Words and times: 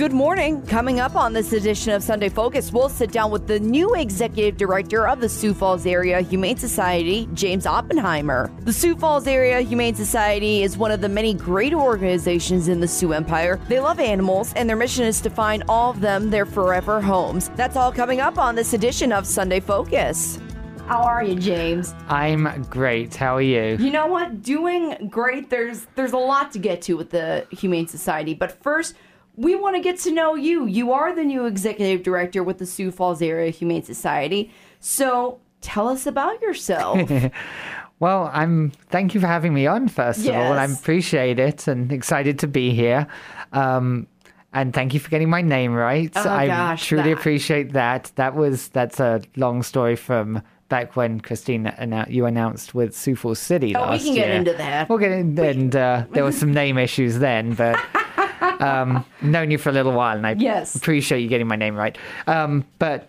Good 0.00 0.14
morning. 0.14 0.62
Coming 0.62 0.98
up 0.98 1.14
on 1.14 1.34
this 1.34 1.52
edition 1.52 1.92
of 1.92 2.02
Sunday 2.02 2.30
Focus, 2.30 2.72
we'll 2.72 2.88
sit 2.88 3.12
down 3.12 3.30
with 3.30 3.46
the 3.46 3.60
new 3.60 3.94
executive 3.94 4.56
director 4.56 5.06
of 5.06 5.20
the 5.20 5.28
Sioux 5.28 5.52
Falls 5.52 5.84
Area 5.84 6.22
Humane 6.22 6.56
Society, 6.56 7.28
James 7.34 7.66
Oppenheimer. 7.66 8.50
The 8.60 8.72
Sioux 8.72 8.96
Falls 8.96 9.26
Area 9.26 9.60
Humane 9.60 9.94
Society 9.94 10.62
is 10.62 10.78
one 10.78 10.90
of 10.90 11.02
the 11.02 11.08
many 11.10 11.34
great 11.34 11.74
organizations 11.74 12.68
in 12.68 12.80
the 12.80 12.88
Sioux 12.88 13.12
Empire. 13.12 13.60
They 13.68 13.78
love 13.78 14.00
animals, 14.00 14.54
and 14.54 14.66
their 14.66 14.76
mission 14.76 15.04
is 15.04 15.20
to 15.20 15.28
find 15.28 15.64
all 15.68 15.90
of 15.90 16.00
them 16.00 16.30
their 16.30 16.46
forever 16.46 17.02
homes. 17.02 17.50
That's 17.50 17.76
all 17.76 17.92
coming 17.92 18.22
up 18.22 18.38
on 18.38 18.54
this 18.54 18.72
edition 18.72 19.12
of 19.12 19.26
Sunday 19.26 19.60
Focus. 19.60 20.38
How 20.86 21.02
are 21.02 21.22
you, 21.22 21.34
James? 21.34 21.94
I'm 22.08 22.64
great. 22.70 23.14
How 23.14 23.36
are 23.36 23.42
you? 23.42 23.76
You 23.78 23.90
know 23.90 24.06
what? 24.06 24.42
Doing 24.42 25.08
great. 25.10 25.50
There's 25.50 25.86
there's 25.94 26.14
a 26.14 26.18
lot 26.18 26.52
to 26.52 26.58
get 26.58 26.80
to 26.82 26.96
with 26.96 27.10
the 27.10 27.46
Humane 27.50 27.86
Society, 27.86 28.32
but 28.32 28.60
first 28.62 28.94
we 29.36 29.56
want 29.56 29.76
to 29.76 29.82
get 29.82 29.98
to 30.00 30.12
know 30.12 30.34
you. 30.34 30.66
You 30.66 30.92
are 30.92 31.14
the 31.14 31.24
new 31.24 31.46
executive 31.46 32.02
director 32.02 32.42
with 32.42 32.58
the 32.58 32.66
Sioux 32.66 32.90
Falls 32.90 33.22
Area 33.22 33.50
Humane 33.50 33.82
Society. 33.82 34.52
So 34.80 35.40
tell 35.60 35.88
us 35.88 36.06
about 36.06 36.40
yourself. 36.40 37.10
well, 38.00 38.30
I'm. 38.32 38.70
Thank 38.90 39.14
you 39.14 39.20
for 39.20 39.26
having 39.26 39.54
me 39.54 39.66
on. 39.66 39.88
First 39.88 40.20
yes. 40.20 40.28
of 40.28 40.36
all, 40.36 40.52
I 40.52 40.64
appreciate 40.64 41.38
it 41.38 41.68
and 41.68 41.92
excited 41.92 42.38
to 42.40 42.46
be 42.46 42.74
here. 42.74 43.06
Um, 43.52 44.06
and 44.52 44.74
thank 44.74 44.94
you 44.94 45.00
for 45.00 45.10
getting 45.10 45.30
my 45.30 45.42
name 45.42 45.74
right. 45.74 46.10
Oh, 46.16 46.28
I 46.28 46.46
gosh, 46.48 46.86
truly 46.86 47.14
that. 47.14 47.18
appreciate 47.18 47.72
that. 47.72 48.10
That 48.16 48.34
was 48.34 48.68
that's 48.68 48.98
a 48.98 49.22
long 49.36 49.62
story 49.62 49.96
from 49.96 50.42
back 50.68 50.96
when 50.96 51.20
Christine 51.20 51.64
annou- 51.64 52.10
you 52.10 52.26
announced 52.26 52.74
with 52.74 52.96
Sioux 52.96 53.16
Falls 53.16 53.38
City 53.38 53.74
oh, 53.76 53.80
last 53.82 54.02
we 54.02 54.06
can 54.08 54.14
get 54.14 54.28
year. 54.28 54.36
into 54.36 54.52
that. 54.54 54.88
We'll 54.88 54.98
get 54.98 55.12
in, 55.12 55.38
and 55.38 55.76
uh, 55.76 56.06
there 56.10 56.24
were 56.24 56.32
some 56.32 56.52
name 56.52 56.78
issues 56.78 57.18
then, 57.18 57.54
but 57.54 57.78
um, 58.40 59.04
known 59.22 59.50
you 59.50 59.58
for 59.58 59.68
a 59.68 59.72
little 59.72 59.92
while, 59.92 60.16
and 60.16 60.26
I 60.26 60.32
Yes. 60.38 60.74
appreciate 60.74 61.20
you 61.20 61.28
getting 61.28 61.46
my 61.48 61.56
name 61.56 61.74
right. 61.76 61.96
Um, 62.26 62.64
but 62.78 63.08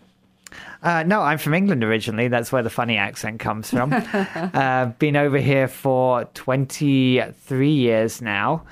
uh, 0.83 1.03
no, 1.03 1.21
I'm 1.21 1.37
from 1.37 1.53
England 1.53 1.83
originally. 1.83 2.27
That's 2.27 2.51
where 2.51 2.63
the 2.63 2.69
funny 2.69 2.97
accent 2.97 3.39
comes 3.39 3.69
from. 3.69 3.93
uh, 4.53 4.87
been 4.99 5.15
over 5.15 5.37
here 5.37 5.67
for 5.67 6.25
23 6.33 7.69
years 7.71 8.21
now. 8.21 8.63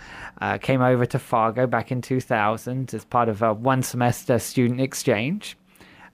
Uh, 0.41 0.57
came 0.57 0.81
over 0.81 1.05
to 1.05 1.19
Fargo 1.19 1.67
back 1.67 1.91
in 1.91 2.01
2000 2.01 2.94
as 2.94 3.03
part 3.05 3.27
of 3.29 3.41
a 3.41 3.53
one 3.53 3.83
semester 3.83 4.39
student 4.39 4.79
exchange. 4.81 5.57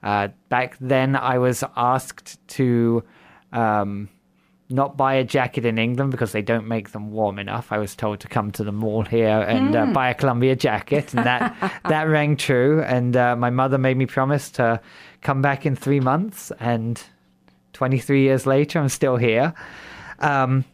Uh, 0.03 0.29
back 0.49 0.77
then, 0.81 1.15
I 1.15 1.37
was 1.37 1.63
asked 1.75 2.37
to 2.49 3.03
um, 3.53 4.09
not 4.69 4.97
buy 4.97 5.13
a 5.15 5.23
jacket 5.23 5.65
in 5.65 5.77
England 5.77 6.11
because 6.11 6.31
they 6.31 6.41
don't 6.41 6.67
make 6.67 6.89
them 6.89 7.11
warm 7.11 7.37
enough. 7.37 7.71
I 7.71 7.77
was 7.77 7.95
told 7.95 8.19
to 8.21 8.27
come 8.27 8.51
to 8.51 8.63
the 8.63 8.71
mall 8.71 9.03
here 9.03 9.41
and 9.41 9.75
uh, 9.75 9.85
buy 9.87 10.09
a 10.09 10.13
Columbia 10.13 10.55
jacket, 10.55 11.13
and 11.13 11.25
that 11.25 11.81
that 11.87 12.03
rang 12.03 12.35
true. 12.35 12.81
And 12.81 13.15
uh, 13.15 13.35
my 13.35 13.49
mother 13.49 13.77
made 13.77 13.97
me 13.97 14.05
promise 14.05 14.49
to 14.51 14.81
come 15.21 15.41
back 15.41 15.65
in 15.65 15.75
three 15.75 15.99
months, 15.99 16.51
and 16.59 17.01
23 17.73 18.23
years 18.23 18.45
later, 18.47 18.79
I'm 18.79 18.89
still 18.89 19.17
here. 19.17 19.53
Um, 20.19 20.65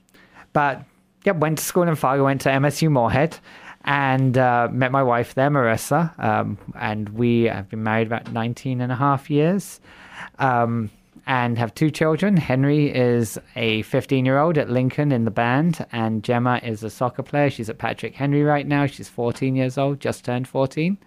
but 0.53 0.83
yeah, 1.25 1.33
went 1.33 1.57
to 1.57 1.63
school 1.63 1.83
in 1.83 1.95
Fargo, 1.95 2.23
went 2.23 2.41
to 2.41 2.49
MSU 2.49 2.89
Moorhead, 2.89 3.37
and 3.83 4.37
uh, 4.37 4.69
met 4.71 4.91
my 4.91 5.03
wife 5.03 5.33
there, 5.33 5.49
Marissa. 5.49 6.17
Um, 6.23 6.57
and 6.79 7.09
we 7.09 7.43
have 7.43 7.69
been 7.69 7.83
married 7.83 8.07
about 8.07 8.31
19 8.31 8.79
and 8.79 8.91
a 8.91 8.95
half 8.95 9.29
years. 9.29 9.81
Um, 10.39 10.89
and 11.27 11.57
have 11.57 11.73
two 11.73 11.89
children. 11.89 12.37
Henry 12.37 12.93
is 12.93 13.39
a 13.55 13.81
15 13.83 14.25
year 14.25 14.37
old 14.37 14.57
at 14.57 14.69
Lincoln 14.69 15.11
in 15.11 15.25
the 15.25 15.31
band, 15.31 15.85
and 15.91 16.23
Gemma 16.23 16.59
is 16.63 16.83
a 16.83 16.89
soccer 16.89 17.23
player. 17.23 17.49
She's 17.49 17.69
at 17.69 17.77
Patrick 17.77 18.15
Henry 18.15 18.43
right 18.43 18.67
now. 18.67 18.85
She's 18.85 19.09
14 19.09 19.55
years 19.55 19.77
old, 19.77 19.99
just 19.99 20.25
turned 20.25 20.47
14. 20.47 20.97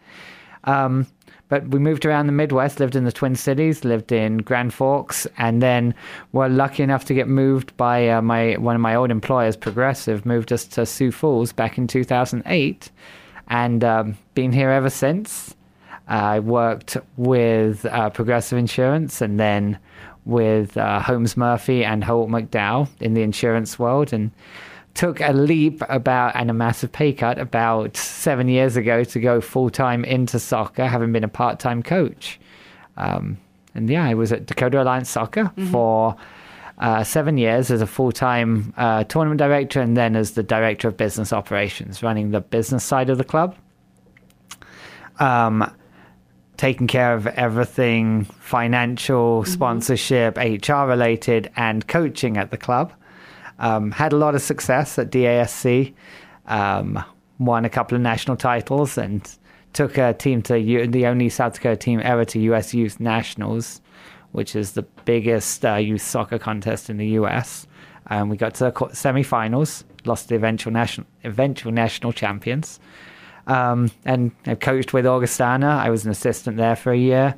Um, 0.65 1.07
but 1.49 1.69
we 1.69 1.79
moved 1.79 2.07
around 2.07 2.27
the 2.27 2.33
Midwest, 2.33 2.81
lived 2.81 2.97
in 2.97 3.05
the 3.05 3.13
Twin 3.13 3.37
Cities, 3.37 3.85
lived 3.85 4.13
in 4.13 4.39
Grand 4.39 4.73
Forks, 4.73 5.27
and 5.37 5.63
then 5.63 5.95
were 6.33 6.49
lucky 6.49 6.83
enough 6.83 7.05
to 7.07 7.15
get 7.15 7.29
moved 7.29 7.77
by 7.77 8.09
uh, 8.09 8.23
my 8.23 8.55
one 8.55 8.75
of 8.75 8.81
my 8.81 8.95
old 8.95 9.11
employers, 9.11 9.57
Progressive, 9.57 10.25
moved 10.25 10.53
us 10.53 10.65
to 10.65 10.87
Sioux 10.87 11.13
Falls 11.13 11.53
back 11.53 11.77
in 11.77 11.87
2008, 11.87 12.91
and 13.49 13.85
um, 13.85 14.17
been 14.35 14.53
here 14.53 14.71
ever 14.71 14.91
since. 14.91 15.55
I 16.09 16.41
worked 16.41 16.97
with 17.17 17.87
uh, 17.87 18.11
Progressive 18.11 18.59
Insurance 18.59 19.21
and 19.21 19.41
then 19.41 19.79
with 20.25 20.77
uh, 20.77 21.01
Holmes 21.01 21.37
Murphy 21.37 21.85
and 21.85 22.03
Holt 22.03 22.31
McDowell 22.31 22.89
in 23.01 23.15
the 23.15 23.23
insurance 23.23 23.79
world, 23.79 24.12
and 24.12 24.31
took 24.95 25.21
a 25.21 25.33
leap 25.33 25.83
about 25.89 26.37
and 26.37 26.51
a 26.51 26.55
massive 26.55 26.93
pay 26.93 27.12
cut 27.12 27.39
about 27.39 27.97
seven 27.97 28.49
years 28.49 28.77
ago 28.77 29.05
to 29.05 29.21
go 29.21 29.41
full 29.41 29.71
time 29.71 30.05
into 30.05 30.39
soccer, 30.39 30.87
having 30.87 31.13
been 31.13 31.25
a 31.25 31.29
part 31.29 31.59
time 31.59 31.83
coach. 31.83 32.39
Um, 32.97 33.39
and 33.75 33.91
yeah, 33.91 34.05
I 34.05 34.15
was 34.15 34.33
at 34.33 34.47
Dakota 34.47 34.83
Alliance 34.83 35.11
Soccer 35.11 35.53
for 35.71 36.17
uh, 36.79 37.05
seven 37.05 37.39
years 37.39 37.71
as 37.71 37.81
a 37.81 37.87
full 37.87 38.13
time 38.13 38.73
uh, 38.77 39.05
tournament 39.05 39.39
director 39.39 39.81
and 39.81 39.97
then 39.97 40.17
as 40.17 40.33
the 40.33 40.43
director 40.43 40.89
of 40.89 40.97
business 40.97 41.33
operations, 41.33 42.03
running 42.03 42.31
the 42.31 42.41
business 42.41 42.84
side 42.84 43.11
of 43.11 43.19
the 43.19 43.25
club. 43.25 43.57
Um, 45.19 45.71
taking 46.56 46.87
care 46.87 47.15
of 47.15 47.26
everything 47.26 48.25
financial, 48.25 49.44
sponsorship, 49.44 50.37
HR 50.37 50.87
related, 50.87 51.50
and 51.56 51.87
coaching 51.87 52.37
at 52.37 52.50
the 52.50 52.56
club. 52.56 52.92
Um, 53.59 53.91
had 53.91 54.12
a 54.12 54.16
lot 54.16 54.34
of 54.34 54.42
success 54.42 54.98
at 54.98 55.10
DASC, 55.10 55.92
um, 56.47 57.03
won 57.38 57.65
a 57.65 57.70
couple 57.70 57.97
of 57.97 58.03
national 58.03 58.37
titles, 58.37 58.98
and 58.98 59.28
took 59.72 59.98
a 59.98 60.12
team 60.12 60.42
to 60.42 60.59
U- 60.59 60.87
the 60.87 61.06
only 61.06 61.28
South 61.28 61.54
Dakota 61.54 61.76
team 61.76 62.00
ever 62.03 62.25
to 62.25 62.38
U.S. 62.41 62.75
Youth 62.75 63.00
Nationals, 63.00 63.81
which 64.32 64.56
is 64.56 64.72
the 64.72 64.82
biggest 65.04 65.65
uh, 65.65 65.75
youth 65.75 66.03
soccer 66.03 66.38
contest 66.38 66.91
in 66.91 66.97
the 66.97 67.06
U.S. 67.09 67.66
Um, 68.09 68.28
we 68.28 68.36
got 68.36 68.54
to 68.56 68.65
the 68.65 68.88
semi-finals, 68.92 69.84
lost 70.04 70.28
the 70.28 70.36
eventual 70.36 70.72
national 70.72 71.06
eventual 71.25 71.72
national 71.72 72.12
champions. 72.12 72.78
Um, 73.47 73.91
and 74.05 74.32
I 74.47 74.55
coached 74.55 74.93
with 74.93 75.06
Augustana. 75.06 75.69
I 75.69 75.91
was 75.91 76.05
an 76.05 76.10
assistant 76.10 76.56
there 76.56 76.77
for 76.77 76.93
a 76.93 76.97
year. 76.99 77.34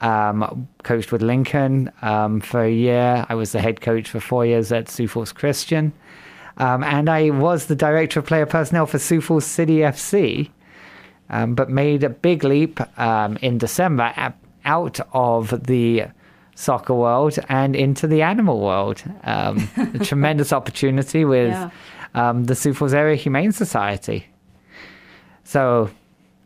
Um, 0.00 0.68
coached 0.84 1.10
with 1.10 1.22
Lincoln 1.22 1.90
um, 2.02 2.40
for 2.40 2.62
a 2.62 2.70
year. 2.70 3.26
I 3.28 3.34
was 3.34 3.50
the 3.52 3.60
head 3.60 3.80
coach 3.80 4.08
for 4.08 4.20
four 4.20 4.46
years 4.46 4.70
at 4.70 4.88
Sioux 4.88 5.08
Falls 5.08 5.32
Christian. 5.32 5.92
Um, 6.58 6.84
and 6.84 7.08
I 7.08 7.30
was 7.30 7.66
the 7.66 7.74
director 7.74 8.20
of 8.20 8.26
player 8.26 8.46
personnel 8.46 8.86
for 8.86 8.98
Sioux 8.98 9.20
Falls 9.20 9.44
City 9.44 9.78
FC, 9.78 10.50
um, 11.30 11.54
but 11.56 11.68
made 11.70 12.04
a 12.04 12.08
big 12.10 12.44
leap 12.44 12.78
um, 12.98 13.36
in 13.42 13.58
December 13.58 14.12
out 14.64 15.00
of 15.12 15.64
the 15.66 16.04
soccer 16.54 16.94
world 16.94 17.38
and 17.48 17.74
into 17.74 18.06
the 18.06 18.22
animal 18.22 18.60
world. 18.60 19.02
Um, 19.24 19.68
a 19.76 19.98
tremendous 20.04 20.52
opportunity 20.52 21.24
with 21.24 21.50
Yeah. 21.50 21.70
um, 22.14 22.44
the 22.44 22.54
Sioux 22.54 22.72
Falls 22.74 22.94
Area 22.94 23.16
Humane 23.16 23.50
Society. 23.52 24.26
So, 25.48 25.88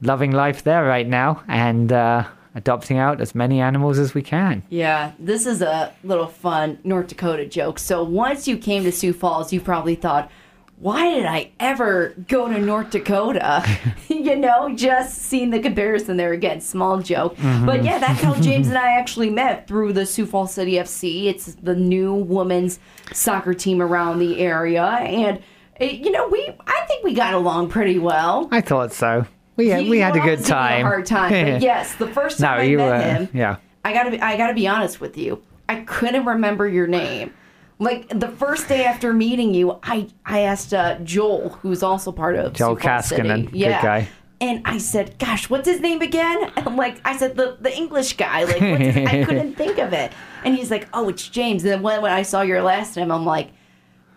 loving 0.01 0.31
life 0.31 0.63
there 0.63 0.85
right 0.85 1.09
now 1.09 1.43
and 1.49 1.93
uh, 1.93 2.23
adopting 2.55 2.99
out 2.99 3.21
as 3.21 3.35
many 3.35 3.61
animals 3.61 3.99
as 3.99 4.15
we 4.15 4.23
can. 4.23 4.63
Yeah, 4.71 5.11
this 5.19 5.45
is 5.45 5.61
a 5.61 5.93
little 6.05 6.29
fun 6.29 6.79
North 6.85 7.09
Dakota 7.09 7.45
joke. 7.45 7.81
So 7.81 8.05
once 8.05 8.47
you 8.47 8.57
came 8.57 8.85
to 8.85 8.93
Sioux 8.93 9.13
Falls, 9.13 9.53
you 9.53 9.61
probably 9.61 9.97
thought, 9.97 10.31
why 10.79 11.11
did 11.11 11.27
I 11.27 11.51
ever 11.59 12.15
go 12.29 12.47
to 12.47 12.61
North 12.61 12.91
Dakota? 12.91 13.65
you 14.09 14.37
know, 14.37 14.73
just 14.73 15.19
seeing 15.19 15.51
the 15.51 15.59
comparison 15.59 16.17
there 16.17 16.33
again, 16.33 16.61
small 16.61 17.03
joke. 17.03 17.37
But 17.67 17.83
yeah, 17.83 17.99
that's 17.99 18.23
how 18.23 18.35
James 18.37 18.69
and 18.69 18.79
I 18.79 18.93
actually 18.93 19.31
met 19.31 19.67
through 19.67 19.95
the 19.95 20.07
Sioux 20.07 20.27
Falls 20.27 20.55
City 20.55 20.75
FC. 20.75 21.25
It's 21.25 21.57
the 21.57 21.75
new 21.75 22.15
women's 22.15 22.79
soccer 23.13 23.53
team 23.53 23.83
around 23.83 24.21
the 24.21 24.39
area. 24.39 24.85
And, 24.85 25.43
you 25.91 26.11
know, 26.11 26.29
we, 26.29 26.49
I 26.67 26.85
think 26.87 27.05
we 27.05 27.15
got 27.15 27.35
along 27.35 27.69
pretty 27.69 27.99
well. 27.99 28.49
I 28.51 28.61
thought 28.61 28.93
so. 28.93 29.27
We 29.57 29.69
had, 29.69 29.87
we 29.89 29.99
had 29.99 30.17
a 30.17 30.21
good 30.21 30.45
time. 30.45 30.81
A 30.81 30.89
hard 30.89 31.07
time. 31.07 31.31
But 31.31 31.63
yes, 31.63 31.95
the 31.97 32.09
first 32.09 32.41
time 32.41 32.57
no, 32.59 32.63
I 32.63 32.67
you 32.67 32.77
met 32.79 32.89
were. 32.89 33.25
him, 33.25 33.29
Yeah. 33.35 33.57
I 33.85 33.93
gotta 33.93 34.11
be, 34.13 34.21
I 34.21 34.37
gotta 34.37 34.55
be 34.55 34.69
honest 34.69 35.01
with 35.01 35.17
you. 35.19 35.43
I 35.69 35.81
couldn't 35.81 36.25
remember 36.25 36.69
your 36.69 36.87
name. 36.87 37.35
Like 37.79 38.09
the 38.09 38.29
first 38.29 38.69
day 38.69 38.85
after 38.85 39.13
meeting 39.13 39.55
you, 39.55 39.79
I 39.83 40.09
I 40.25 40.41
asked 40.41 40.73
uh, 40.73 40.99
Joel, 41.01 41.49
who's 41.63 41.83
also 41.83 42.13
part 42.13 42.37
of 42.37 42.53
Joel 42.53 42.77
City. 42.77 42.89
Kaskanen, 42.89 43.51
good 43.51 43.57
yeah. 43.57 43.83
guy. 43.83 44.09
And 44.41 44.63
I 44.65 44.79
said, 44.79 45.19
"Gosh, 45.19 45.51
what's 45.51 45.67
his 45.69 45.81
name 45.81 46.01
again?" 46.01 46.51
And 46.57 46.67
I'm 46.69 46.77
like, 46.77 47.01
I 47.05 47.17
said 47.17 47.37
the 47.37 47.57
the 47.61 47.77
English 47.77 48.17
guy. 48.17 48.45
Like, 48.45 48.63
I 48.63 49.25
couldn't 49.25 49.55
think 49.57 49.79
of 49.79 49.93
it. 49.93 50.13
And 50.45 50.57
he's 50.57 50.71
like, 50.71 50.87
"Oh, 50.95 51.09
it's 51.09 51.29
James." 51.29 51.65
And 51.65 51.73
then 51.73 51.83
when, 51.83 52.03
when 52.03 52.13
I 52.13 52.23
saw 52.23 52.43
your 52.43 52.63
last 52.63 52.97
name, 52.97 53.11
I'm 53.11 53.25
like, 53.27 53.51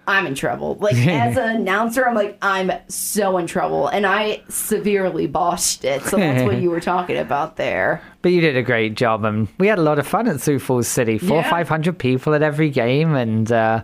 "I'm 0.07 0.25
in 0.27 0.35
trouble." 0.35 0.75
Like 0.79 0.95
as 1.07 1.37
an 1.37 1.55
announcer, 1.57 2.07
I'm 2.07 2.15
like, 2.15 2.37
"I'm 2.41 2.71
so 2.87 3.37
in 3.37 3.47
trouble," 3.47 3.87
and 3.87 4.05
I 4.05 4.41
severely 4.49 5.27
botched 5.27 5.85
it. 5.85 6.01
So 6.03 6.17
that's 6.17 6.43
what 6.43 6.57
you 6.57 6.69
were 6.69 6.79
talking 6.93 7.17
about 7.17 7.55
there. 7.57 8.01
But 8.21 8.31
you 8.31 8.41
did 8.41 8.57
a 8.57 8.63
great 8.63 8.95
job, 8.95 9.23
and 9.25 9.47
we 9.59 9.67
had 9.67 9.79
a 9.79 9.83
lot 9.83 9.99
of 9.99 10.07
fun 10.07 10.27
at 10.27 10.41
Sioux 10.41 10.59
Falls 10.59 10.87
City. 10.87 11.17
Four, 11.17 11.37
Yeah. 11.41 11.49
five 11.49 11.69
hundred 11.69 11.97
people 11.99 12.33
at 12.33 12.41
every 12.41 12.69
game, 12.69 13.15
and 13.15 13.51
uh, 13.51 13.81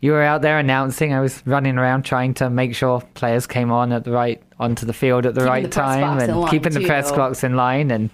you 0.00 0.12
were 0.12 0.22
out 0.22 0.42
there 0.42 0.58
announcing. 0.58 1.12
I 1.12 1.20
was 1.20 1.42
running 1.46 1.76
around 1.78 2.02
trying 2.04 2.34
to 2.34 2.48
make 2.48 2.74
sure 2.74 3.02
players 3.14 3.46
came 3.46 3.70
on 3.70 3.92
at 3.92 4.04
the 4.04 4.10
right 4.12 4.42
onto 4.58 4.86
the 4.86 4.92
field 4.92 5.26
at 5.26 5.34
the 5.34 5.40
Keeping 5.40 5.52
right 5.52 5.62
the 5.64 5.68
time, 5.68 6.18
and 6.18 6.48
keeping 6.48 6.72
the 6.72 6.86
press 6.86 7.10
too. 7.10 7.16
box 7.16 7.44
in 7.44 7.56
line. 7.56 7.90
And 7.90 8.10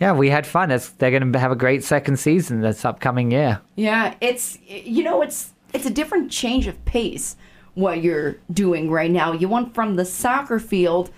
yeah, 0.00 0.12
we 0.12 0.28
had 0.30 0.46
fun. 0.46 0.70
It's, 0.70 0.90
they're 0.90 1.10
going 1.10 1.32
to 1.32 1.38
have 1.38 1.50
a 1.52 1.56
great 1.56 1.82
second 1.82 2.18
season 2.18 2.60
this 2.60 2.84
upcoming 2.84 3.30
year. 3.30 3.60
Yeah, 3.76 4.14
it's 4.20 4.58
you 4.66 5.02
know 5.04 5.22
it's 5.22 5.52
it's 5.72 5.86
a 5.86 5.90
different 5.90 6.30
change 6.30 6.66
of 6.66 6.82
pace 6.84 7.36
what 7.74 8.02
you're 8.02 8.36
doing 8.50 8.90
right 8.90 9.10
now. 9.10 9.32
You 9.32 9.48
went 9.48 9.74
from 9.74 9.96
the 9.96 10.04
soccer 10.04 10.58
field 10.58 11.10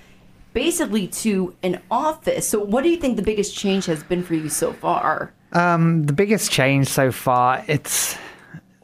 basically 0.53 1.07
to 1.07 1.55
an 1.63 1.81
office. 1.91 2.49
So 2.49 2.59
what 2.59 2.83
do 2.83 2.91
you 2.91 2.97
think 2.97 3.17
the 3.17 3.23
biggest 3.23 3.57
change 3.57 3.87
has 3.87 4.03
been 4.03 4.23
for 4.23 4.35
you 4.35 4.49
so 4.49 4.73
far? 4.73 5.33
Um, 5.53 6.05
the 6.05 6.13
biggest 6.13 6.51
change 6.51 6.89
so 6.89 7.13
far, 7.13 7.65
it's 7.69 8.17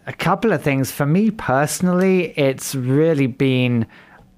a 0.07 0.13
couple 0.13 0.53
of 0.53 0.63
things. 0.63 0.93
For 0.93 1.05
me 1.05 1.31
personally, 1.31 2.33
it's 2.39 2.75
really 2.75 3.27
been 3.27 3.87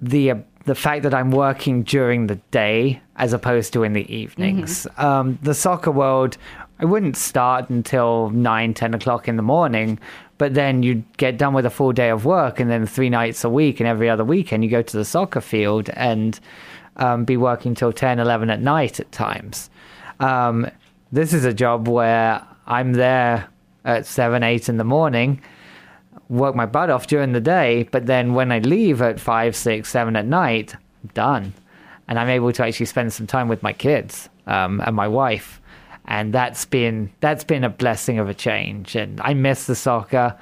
the 0.01 0.33
the 0.65 0.75
fact 0.75 1.03
that 1.03 1.13
I'm 1.13 1.31
working 1.31 1.83
during 1.83 2.27
the 2.27 2.35
day 2.51 3.01
as 3.15 3.31
opposed 3.31 3.71
to 3.71 3.83
in 3.83 3.93
the 3.93 4.13
evenings. 4.13 4.85
Um, 4.97 5.39
the 5.41 5.53
soccer 5.53 5.91
world, 5.91 6.37
I 6.79 6.85
wouldn't 6.85 7.15
start 7.15 7.69
until 7.69 8.31
nine, 8.31 8.73
ten 8.73 8.93
o'clock 8.93 9.29
in 9.29 9.37
the 9.37 9.43
morning. 9.43 9.97
But 10.37 10.53
then 10.53 10.83
you'd 10.83 11.03
get 11.17 11.37
done 11.37 11.53
with 11.53 11.65
a 11.65 11.69
full 11.69 11.93
day 11.93 12.09
of 12.09 12.25
work, 12.25 12.59
and 12.59 12.69
then 12.69 12.85
three 12.85 13.09
nights 13.09 13.43
a 13.43 13.49
week, 13.49 13.79
and 13.79 13.87
every 13.87 14.09
other 14.09 14.23
weekend 14.23 14.63
you 14.63 14.69
go 14.69 14.81
to 14.81 14.97
the 14.97 15.05
soccer 15.05 15.41
field 15.41 15.89
and 15.93 16.39
um, 16.97 17.25
be 17.25 17.37
working 17.37 17.73
till 17.73 17.91
10, 17.91 18.19
11 18.19 18.49
at 18.49 18.61
night 18.61 18.99
at 18.99 19.11
times. 19.11 19.69
Um, 20.19 20.69
this 21.11 21.33
is 21.33 21.45
a 21.45 21.53
job 21.53 21.87
where 21.87 22.45
I'm 22.65 22.93
there 22.93 23.47
at 23.85 24.05
7, 24.05 24.43
8 24.43 24.69
in 24.69 24.77
the 24.77 24.83
morning, 24.83 25.41
work 26.29 26.55
my 26.55 26.65
butt 26.65 26.89
off 26.89 27.07
during 27.07 27.31
the 27.31 27.41
day, 27.41 27.87
but 27.91 28.05
then 28.05 28.33
when 28.33 28.51
I 28.51 28.59
leave 28.59 29.01
at 29.01 29.19
5, 29.19 29.55
6, 29.55 29.89
7 29.89 30.15
at 30.15 30.25
night, 30.25 30.75
I'm 30.75 31.09
done. 31.13 31.53
And 32.09 32.17
I'm 32.17 32.29
able 32.29 32.51
to 32.53 32.65
actually 32.65 32.85
spend 32.85 33.11
some 33.11 33.27
time 33.27 33.47
with 33.47 33.63
my 33.63 33.73
kids 33.73 34.29
um, 34.45 34.81
and 34.85 34.95
my 34.95 35.07
wife. 35.07 35.56
And 36.07 36.33
that's 36.33 36.65
been 36.65 37.11
that's 37.19 37.43
been 37.43 37.63
a 37.63 37.69
blessing 37.69 38.19
of 38.19 38.29
a 38.29 38.33
change. 38.33 38.95
And 38.95 39.19
I 39.21 39.33
miss 39.33 39.65
the 39.65 39.75
soccer. 39.75 40.37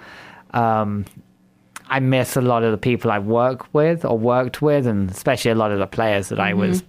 Um, 0.51 1.05
I 1.87 1.99
miss 1.99 2.35
a 2.35 2.41
lot 2.41 2.63
of 2.63 2.71
the 2.71 2.77
people 2.77 3.11
I 3.11 3.19
work 3.19 3.73
with 3.73 4.05
or 4.05 4.17
worked 4.17 4.61
with, 4.61 4.87
and 4.87 5.09
especially 5.09 5.51
a 5.51 5.55
lot 5.55 5.71
of 5.71 5.79
the 5.79 5.87
players 5.87 6.29
that 6.29 6.39
I 6.39 6.53
was 6.53 6.83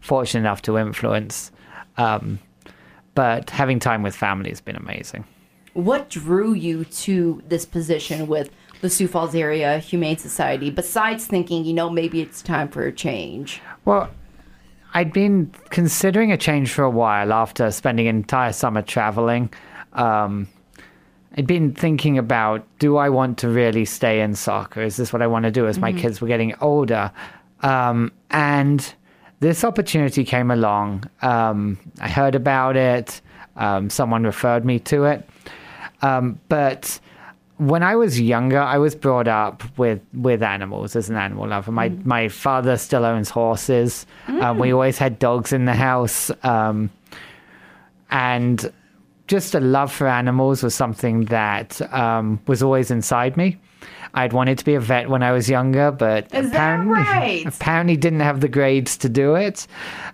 fortunate 0.00 0.40
enough 0.40 0.62
to 0.62 0.76
influence. 0.76 1.50
Um, 1.96 2.38
but 3.14 3.48
having 3.50 3.78
time 3.78 4.02
with 4.02 4.14
family 4.14 4.50
has 4.50 4.60
been 4.60 4.76
amazing. 4.76 5.24
What 5.72 6.10
drew 6.10 6.52
you 6.52 6.84
to 6.84 7.42
this 7.48 7.64
position 7.64 8.26
with 8.26 8.50
the 8.80 8.90
Sioux 8.90 9.08
Falls 9.08 9.34
Area 9.34 9.78
Humane 9.78 10.18
Society 10.18 10.70
besides 10.70 11.26
thinking, 11.26 11.64
you 11.64 11.72
know, 11.72 11.90
maybe 11.90 12.20
it's 12.20 12.42
time 12.42 12.68
for 12.68 12.86
a 12.86 12.92
change? 12.92 13.60
Well, 13.84 14.10
I'd 14.96 15.12
been 15.12 15.52
considering 15.68 16.32
a 16.32 16.38
change 16.38 16.72
for 16.72 16.82
a 16.82 16.88
while 16.88 17.30
after 17.30 17.70
spending 17.70 18.08
an 18.08 18.16
entire 18.16 18.54
summer 18.54 18.80
traveling. 18.80 19.52
Um, 19.92 20.48
I'd 21.36 21.46
been 21.46 21.74
thinking 21.74 22.16
about 22.16 22.66
do 22.78 22.96
I 22.96 23.10
want 23.10 23.36
to 23.40 23.50
really 23.50 23.84
stay 23.84 24.22
in 24.22 24.34
soccer? 24.34 24.80
Is 24.80 24.96
this 24.96 25.12
what 25.12 25.20
I 25.20 25.26
want 25.26 25.42
to 25.42 25.50
do 25.50 25.66
as 25.66 25.78
my 25.78 25.92
kids 25.92 26.22
were 26.22 26.28
getting 26.28 26.54
older? 26.62 27.12
Um, 27.60 28.10
and 28.30 28.94
this 29.40 29.64
opportunity 29.64 30.24
came 30.24 30.50
along. 30.50 31.04
Um, 31.20 31.78
I 32.00 32.08
heard 32.08 32.34
about 32.34 32.78
it, 32.78 33.20
um, 33.56 33.90
someone 33.90 34.24
referred 34.24 34.64
me 34.64 34.78
to 34.78 35.04
it. 35.04 35.28
Um, 36.00 36.40
but 36.48 36.98
when 37.58 37.82
I 37.82 37.96
was 37.96 38.20
younger, 38.20 38.60
I 38.60 38.78
was 38.78 38.94
brought 38.94 39.28
up 39.28 39.62
with, 39.78 40.00
with 40.12 40.42
animals 40.42 40.94
as 40.94 41.08
an 41.08 41.16
animal 41.16 41.48
lover. 41.48 41.72
My 41.72 41.88
my 42.04 42.28
father 42.28 42.76
still 42.76 43.04
owns 43.04 43.30
horses. 43.30 44.06
Um, 44.42 44.58
we 44.58 44.72
always 44.72 44.98
had 44.98 45.18
dogs 45.18 45.52
in 45.52 45.64
the 45.64 45.74
house, 45.74 46.30
um, 46.42 46.90
and 48.10 48.72
just 49.26 49.54
a 49.54 49.60
love 49.60 49.90
for 49.92 50.06
animals 50.06 50.62
was 50.62 50.74
something 50.74 51.24
that 51.26 51.80
um, 51.92 52.40
was 52.46 52.62
always 52.62 52.90
inside 52.90 53.36
me. 53.36 53.58
I'd 54.14 54.32
wanted 54.32 54.58
to 54.58 54.64
be 54.64 54.74
a 54.74 54.80
vet 54.80 55.10
when 55.10 55.22
I 55.22 55.32
was 55.32 55.48
younger, 55.50 55.90
but 55.90 56.32
Is 56.34 56.46
apparently, 56.48 56.94
right? 56.94 57.44
apparently 57.46 57.96
didn't 57.96 58.20
have 58.20 58.40
the 58.40 58.48
grades 58.48 58.96
to 58.98 59.08
do 59.10 59.34
it. 59.34 59.66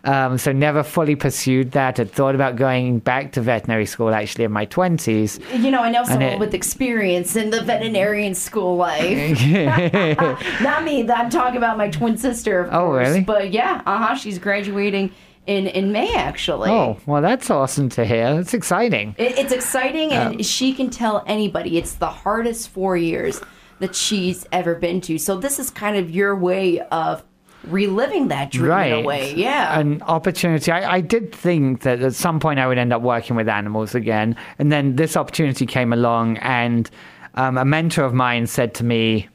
Um, 0.04 0.38
so 0.38 0.50
never 0.52 0.82
fully 0.82 1.14
pursued 1.14 1.70
that. 1.72 1.98
Had 1.98 2.10
thought 2.10 2.34
about 2.34 2.56
going 2.56 2.98
back 2.98 3.32
to 3.32 3.40
veterinary 3.40 3.86
school 3.86 4.12
actually 4.12 4.44
in 4.44 4.50
my 4.52 4.64
twenties. 4.64 5.38
You 5.54 5.70
know, 5.70 5.82
I 5.82 5.90
know 5.90 6.02
someone 6.04 6.22
it- 6.22 6.38
with 6.40 6.54
experience 6.54 7.36
in 7.36 7.50
the 7.50 7.62
veterinarian 7.62 8.34
school 8.34 8.76
life. 8.76 9.40
Not 10.60 10.84
me. 10.84 11.08
I'm 11.08 11.30
talking 11.30 11.56
about 11.56 11.76
my 11.78 11.88
twin 11.88 12.16
sister, 12.18 12.60
of 12.60 12.72
Oh, 12.74 12.86
course. 12.86 13.08
really? 13.08 13.20
But 13.20 13.52
yeah, 13.52 13.82
uh 13.86 13.98
huh. 13.98 14.14
She's 14.16 14.38
graduating 14.38 15.12
in 15.46 15.66
in 15.68 15.92
May, 15.92 16.14
actually. 16.14 16.70
Oh, 16.70 16.96
well, 17.06 17.22
that's 17.22 17.50
awesome 17.50 17.88
to 17.90 18.04
hear. 18.04 18.34
That's 18.34 18.54
exciting. 18.54 19.14
It, 19.18 19.38
it's 19.38 19.52
exciting, 19.52 20.12
and 20.12 20.40
Oh. 20.40 20.42
she 20.42 20.72
can 20.72 20.90
tell 20.90 21.22
anybody 21.26 21.78
it's 21.78 21.94
the 21.94 22.08
hardest 22.10 22.68
four 22.70 22.96
years 22.96 23.40
that 23.78 23.94
she's 23.94 24.46
ever 24.52 24.74
been 24.74 25.00
to. 25.02 25.18
So 25.18 25.36
this 25.36 25.58
is 25.58 25.70
kind 25.70 25.96
of 25.96 26.10
your 26.10 26.36
way 26.36 26.80
of 26.80 27.24
reliving 27.64 28.28
that 28.28 28.50
dream 28.50 28.86
in 28.86 28.92
a 28.92 29.00
way. 29.02 29.34
Yeah. 29.34 29.78
An 29.78 30.02
opportunity. 30.02 30.70
I, 30.70 30.96
I 30.96 31.00
did 31.00 31.32
think 31.32 31.82
that 31.82 32.00
at 32.00 32.14
some 32.14 32.40
point 32.40 32.58
I 32.58 32.66
would 32.66 32.78
end 32.78 32.92
up 32.92 33.02
working 33.02 33.36
with 33.36 33.48
animals 33.48 33.94
again. 33.94 34.36
And 34.58 34.72
then 34.72 34.96
this 34.96 35.16
opportunity 35.16 35.66
came 35.66 35.92
along, 35.92 36.38
and 36.38 36.90
um, 37.34 37.58
a 37.58 37.64
mentor 37.64 38.04
of 38.04 38.14
mine 38.14 38.46
said 38.46 38.74
to 38.74 38.84
me 38.84 39.28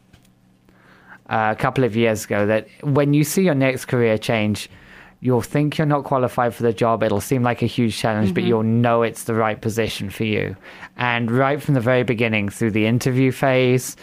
uh, 1.29 1.53
a 1.57 1.59
couple 1.59 1.83
of 1.83 1.95
years 1.95 2.25
ago 2.25 2.45
that 2.45 2.67
when 2.81 3.13
you 3.13 3.23
see 3.23 3.43
your 3.43 3.55
next 3.55 3.85
career 3.85 4.17
change, 4.17 4.69
you'll 5.19 5.41
think 5.41 5.77
you're 5.77 5.87
not 5.87 6.03
qualified 6.03 6.53
for 6.53 6.63
the 6.63 6.73
job. 6.73 7.01
It'll 7.03 7.19
seem 7.19 7.43
like 7.43 7.61
a 7.61 7.65
huge 7.65 7.97
challenge, 7.97 8.33
but 8.33 8.43
you'll 8.43 8.61
know 8.63 9.01
it's 9.01 9.23
the 9.23 9.33
right 9.33 9.59
position 9.59 10.09
for 10.09 10.25
you. 10.25 10.55
And 10.95 11.31
right 11.31 11.61
from 11.61 11.73
the 11.73 11.81
very 11.81 12.03
beginning, 12.03 12.49
through 12.49 12.71
the 12.71 12.85
interview 12.85 13.31
phase, 13.31 13.95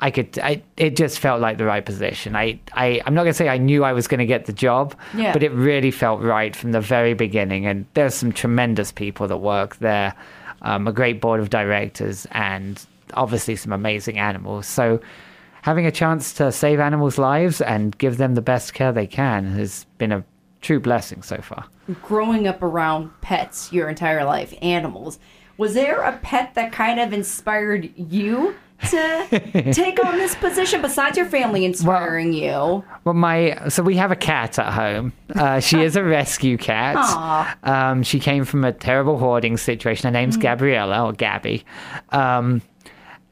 I 0.00 0.10
could. 0.12 0.38
I, 0.38 0.62
it 0.76 0.94
just 0.96 1.18
felt 1.18 1.40
like 1.40 1.58
the 1.58 1.64
right 1.64 1.84
position. 1.84 2.36
I. 2.36 2.60
I. 2.72 3.00
I'm 3.04 3.14
not 3.14 3.22
gonna 3.22 3.34
say 3.34 3.48
I 3.48 3.58
knew 3.58 3.82
I 3.84 3.92
was 3.92 4.06
gonna 4.06 4.26
get 4.26 4.46
the 4.46 4.52
job, 4.52 4.94
Yeah. 5.14 5.32
but 5.32 5.42
it 5.42 5.50
really 5.52 5.90
felt 5.90 6.20
right 6.22 6.54
from 6.54 6.72
the 6.72 6.80
very 6.80 7.14
beginning. 7.14 7.66
And 7.66 7.84
there's 7.94 8.14
some 8.14 8.30
tremendous 8.32 8.92
people 8.92 9.26
that 9.26 9.38
work 9.38 9.76
there, 9.78 10.14
um, 10.62 10.86
a 10.86 10.92
great 10.92 11.20
board 11.20 11.40
of 11.40 11.50
directors, 11.50 12.26
and 12.32 12.84
obviously 13.14 13.56
some 13.56 13.72
amazing 13.72 14.18
animals. 14.18 14.66
So 14.68 15.00
having 15.62 15.84
a 15.86 15.90
chance 15.90 16.32
to 16.34 16.52
save 16.52 16.78
animals' 16.78 17.18
lives 17.18 17.60
and 17.60 17.96
give 17.98 18.18
them 18.18 18.34
the 18.36 18.42
best 18.42 18.74
care 18.74 18.92
they 18.92 19.06
can 19.06 19.46
has 19.54 19.84
been 19.98 20.12
a 20.12 20.22
true 20.60 20.78
blessing 20.78 21.22
so 21.22 21.38
far. 21.38 21.64
Growing 22.02 22.46
up 22.46 22.62
around 22.62 23.10
pets 23.20 23.72
your 23.72 23.88
entire 23.88 24.24
life, 24.24 24.54
animals, 24.62 25.18
was 25.56 25.74
there 25.74 26.02
a 26.02 26.16
pet 26.18 26.54
that 26.54 26.70
kind 26.70 27.00
of 27.00 27.12
inspired 27.12 27.90
you 27.96 28.54
to 28.90 29.72
take 29.72 30.04
on 30.04 30.16
this 30.18 30.34
position 30.34 30.80
besides 30.82 31.16
your 31.16 31.26
family 31.26 31.64
inspiring 31.64 32.32
you? 32.32 32.84
Well, 33.04 33.14
my 33.14 33.68
so 33.68 33.82
we 33.82 33.96
have 33.96 34.10
a 34.10 34.16
cat 34.16 34.58
at 34.58 34.72
home. 34.72 35.12
Uh, 35.34 35.60
she 35.60 35.80
is 35.80 35.96
a 35.96 36.04
rescue 36.04 36.56
cat. 36.56 36.96
Um, 37.62 38.02
she 38.02 38.18
came 38.20 38.44
from 38.44 38.64
a 38.64 38.72
terrible 38.72 39.18
hoarding 39.18 39.56
situation. 39.56 40.06
Her 40.06 40.10
name's 40.10 40.36
Gabriella 40.36 41.04
or 41.04 41.12
Gabby, 41.12 41.64
um, 42.10 42.62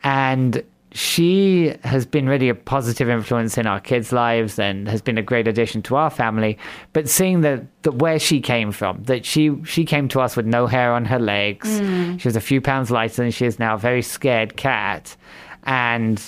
and 0.02 0.62
she 0.96 1.76
has 1.84 2.06
been 2.06 2.26
really 2.28 2.48
a 2.48 2.54
positive 2.54 3.08
influence 3.08 3.58
in 3.58 3.66
our 3.66 3.80
kids' 3.80 4.12
lives 4.12 4.58
and 4.58 4.88
has 4.88 5.02
been 5.02 5.18
a 5.18 5.22
great 5.22 5.46
addition 5.46 5.82
to 5.82 5.96
our 5.96 6.08
family. 6.08 6.56
But 6.92 7.08
seeing 7.08 7.42
that 7.42 7.64
that 7.82 7.96
where 7.96 8.18
she 8.18 8.40
came 8.40 8.72
from, 8.72 9.02
that 9.04 9.26
she 9.26 9.54
she 9.64 9.84
came 9.84 10.08
to 10.08 10.20
us 10.20 10.36
with 10.36 10.46
no 10.46 10.66
hair 10.66 10.92
on 10.92 11.04
her 11.04 11.18
legs. 11.18 11.68
Mm. 11.68 12.18
She 12.18 12.26
was 12.26 12.36
a 12.36 12.40
few 12.40 12.60
pounds 12.60 12.90
lighter 12.90 13.22
than 13.22 13.30
she 13.30 13.44
is 13.44 13.58
now. 13.58 13.74
A 13.74 13.78
very 13.78 14.02
scared 14.02 14.56
cat, 14.56 15.16
and 15.64 16.22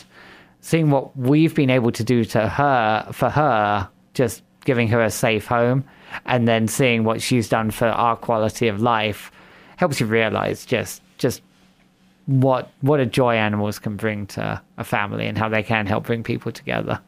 seeing 0.61 0.91
what 0.91 1.17
we've 1.17 1.55
been 1.55 1.71
able 1.71 1.93
to 1.93 2.05
do 2.05 2.25
to 2.27 2.47
her 2.47 3.09
for 3.13 3.31
her, 3.31 3.89
just 4.13 4.43
giving 4.67 4.89
her 4.89 5.01
a 5.01 5.11
safe 5.11 5.47
home, 5.47 5.83
and 6.27 6.47
then 6.47 6.69
seeing 6.69 7.05
what 7.05 7.23
she's 7.23 7.49
done 7.49 7.71
for 7.71 7.87
our 7.87 8.17
quality 8.17 8.69
of 8.69 8.83
life, 8.83 9.33
helps 9.77 9.99
you 9.99 10.07
realize 10.07 10.67
just 10.67 11.01
just 11.17 11.43
what 12.29 12.71
what 12.83 13.01
a 13.01 13.07
joy 13.07 13.35
animals 13.35 13.79
can 13.79 13.97
bring 13.97 14.27
to 14.27 14.61
a 14.77 14.85
family 14.85 15.27
and 15.27 15.39
how 15.39 15.49
they 15.49 15.63
can 15.63 15.87
help 15.87 16.05
bring 16.05 16.23
people 16.23 16.53
together. 16.53 17.01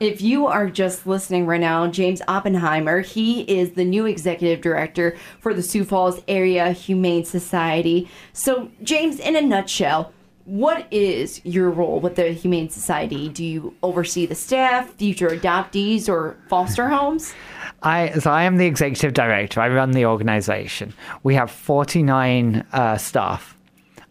If 0.00 0.20
you 0.22 0.46
are 0.46 0.68
just 0.68 1.06
listening 1.06 1.46
right 1.46 1.60
now, 1.60 1.86
James 1.86 2.20
Oppenheimer, 2.26 3.00
he 3.00 3.42
is 3.42 3.72
the 3.72 3.84
new 3.84 4.06
executive 4.06 4.60
director 4.60 5.16
for 5.40 5.52
the 5.54 5.62
Sioux 5.62 5.84
Falls 5.84 6.22
Area 6.26 6.72
Humane 6.72 7.26
Society. 7.26 8.08
So, 8.32 8.70
James, 8.82 9.20
in 9.20 9.36
a 9.36 9.42
nutshell, 9.42 10.12
what 10.46 10.86
is 10.90 11.40
your 11.44 11.70
role 11.70 12.00
with 12.00 12.16
the 12.16 12.32
Humane 12.32 12.70
Society? 12.70 13.28
Do 13.28 13.44
you 13.44 13.74
oversee 13.82 14.24
the 14.24 14.34
staff, 14.34 14.90
future 14.94 15.28
adoptees, 15.28 16.08
or 16.08 16.38
foster 16.48 16.88
homes? 16.88 17.34
I 17.82 18.12
so 18.18 18.30
I 18.30 18.42
am 18.44 18.56
the 18.56 18.66
executive 18.66 19.12
director. 19.12 19.60
I 19.60 19.68
run 19.68 19.92
the 19.92 20.06
organization. 20.06 20.92
We 21.22 21.34
have 21.34 21.50
49 21.50 22.66
uh, 22.72 22.96
staff, 22.96 23.56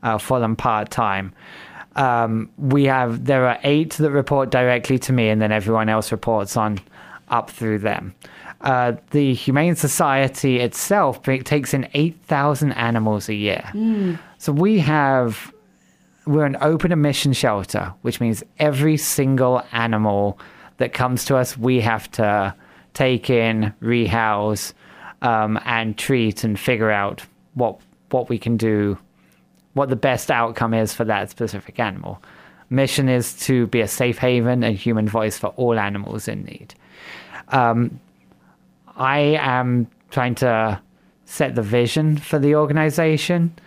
uh, 0.04 0.18
full 0.18 0.44
and 0.44 0.58
part 0.58 0.90
time. 0.90 1.34
Um, 1.96 2.50
we 2.58 2.86
have 2.86 3.26
there 3.26 3.48
are 3.48 3.60
eight 3.64 3.94
that 3.94 4.12
report 4.12 4.52
directly 4.52 5.00
to 5.00 5.14
me, 5.14 5.30
and 5.30 5.42
then 5.42 5.52
everyone 5.52 5.90
else 5.90 6.12
reports 6.12 6.56
on 6.56 6.80
up 7.30 7.50
through 7.50 7.80
them. 7.80 8.14
Uh, 8.62 8.94
the 9.12 9.34
Humane 9.34 9.76
Society 9.76 10.60
itself 10.60 11.24
takes 11.24 11.74
in 11.74 11.88
8,000 11.94 12.74
animals 12.74 13.30
a 13.30 13.34
year. 13.34 13.64
So 14.38 14.52
we 14.52 14.80
have 14.80 15.54
we're 16.26 16.46
an 16.46 16.58
open 16.62 16.92
admission 16.92 17.34
shelter, 17.34 17.94
which 18.02 18.20
means 18.22 18.44
every 18.60 18.98
single 18.98 19.64
animal 19.72 20.40
that 20.78 20.94
comes 20.94 21.26
to 21.26 21.36
us, 21.36 21.58
we 21.58 21.82
have 21.82 22.10
to 22.12 22.54
take 22.94 23.30
in, 23.30 23.74
rehouse, 23.82 24.74
um, 25.22 25.60
and 25.66 25.98
treat 25.98 26.44
and 26.44 26.60
figure 26.60 26.92
out 26.92 27.24
what 27.54 27.80
what 28.12 28.30
we 28.30 28.38
can 28.38 28.58
do, 28.58 28.98
what 29.80 29.88
the 29.88 29.96
best 29.96 30.30
outcome 30.30 30.74
is 30.74 30.94
for 30.94 31.06
that 31.06 31.30
specific 31.30 31.80
animal. 31.80 32.22
Mission 32.70 33.08
is 33.08 33.34
to 33.48 33.66
be 33.68 33.80
a 33.80 33.88
safe 33.88 34.18
haven 34.18 34.62
and 34.62 34.76
human 34.76 35.08
voice 35.08 35.38
for 35.38 35.48
all 35.56 35.80
animals 35.80 36.28
in 36.28 36.44
need. 36.44 36.76
Um, 37.48 38.02
I 38.98 39.20
am 39.40 39.88
trying 40.12 40.36
to 40.36 40.82
set 41.24 41.56
the 41.56 41.62
vision 41.62 42.18
for 42.18 42.40
the 42.40 42.56
organization, 42.56 43.58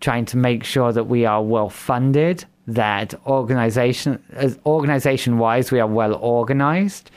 trying 0.00 0.24
to 0.24 0.36
make 0.36 0.64
sure 0.64 0.90
that 0.92 1.04
we 1.04 1.26
are 1.26 1.40
well 1.40 1.70
funded, 1.70 2.44
that 2.66 3.14
organization 3.24 4.20
organization 4.66 5.38
wise 5.38 5.70
we 5.70 5.78
are 5.78 5.86
well 5.86 6.14
organized, 6.16 7.12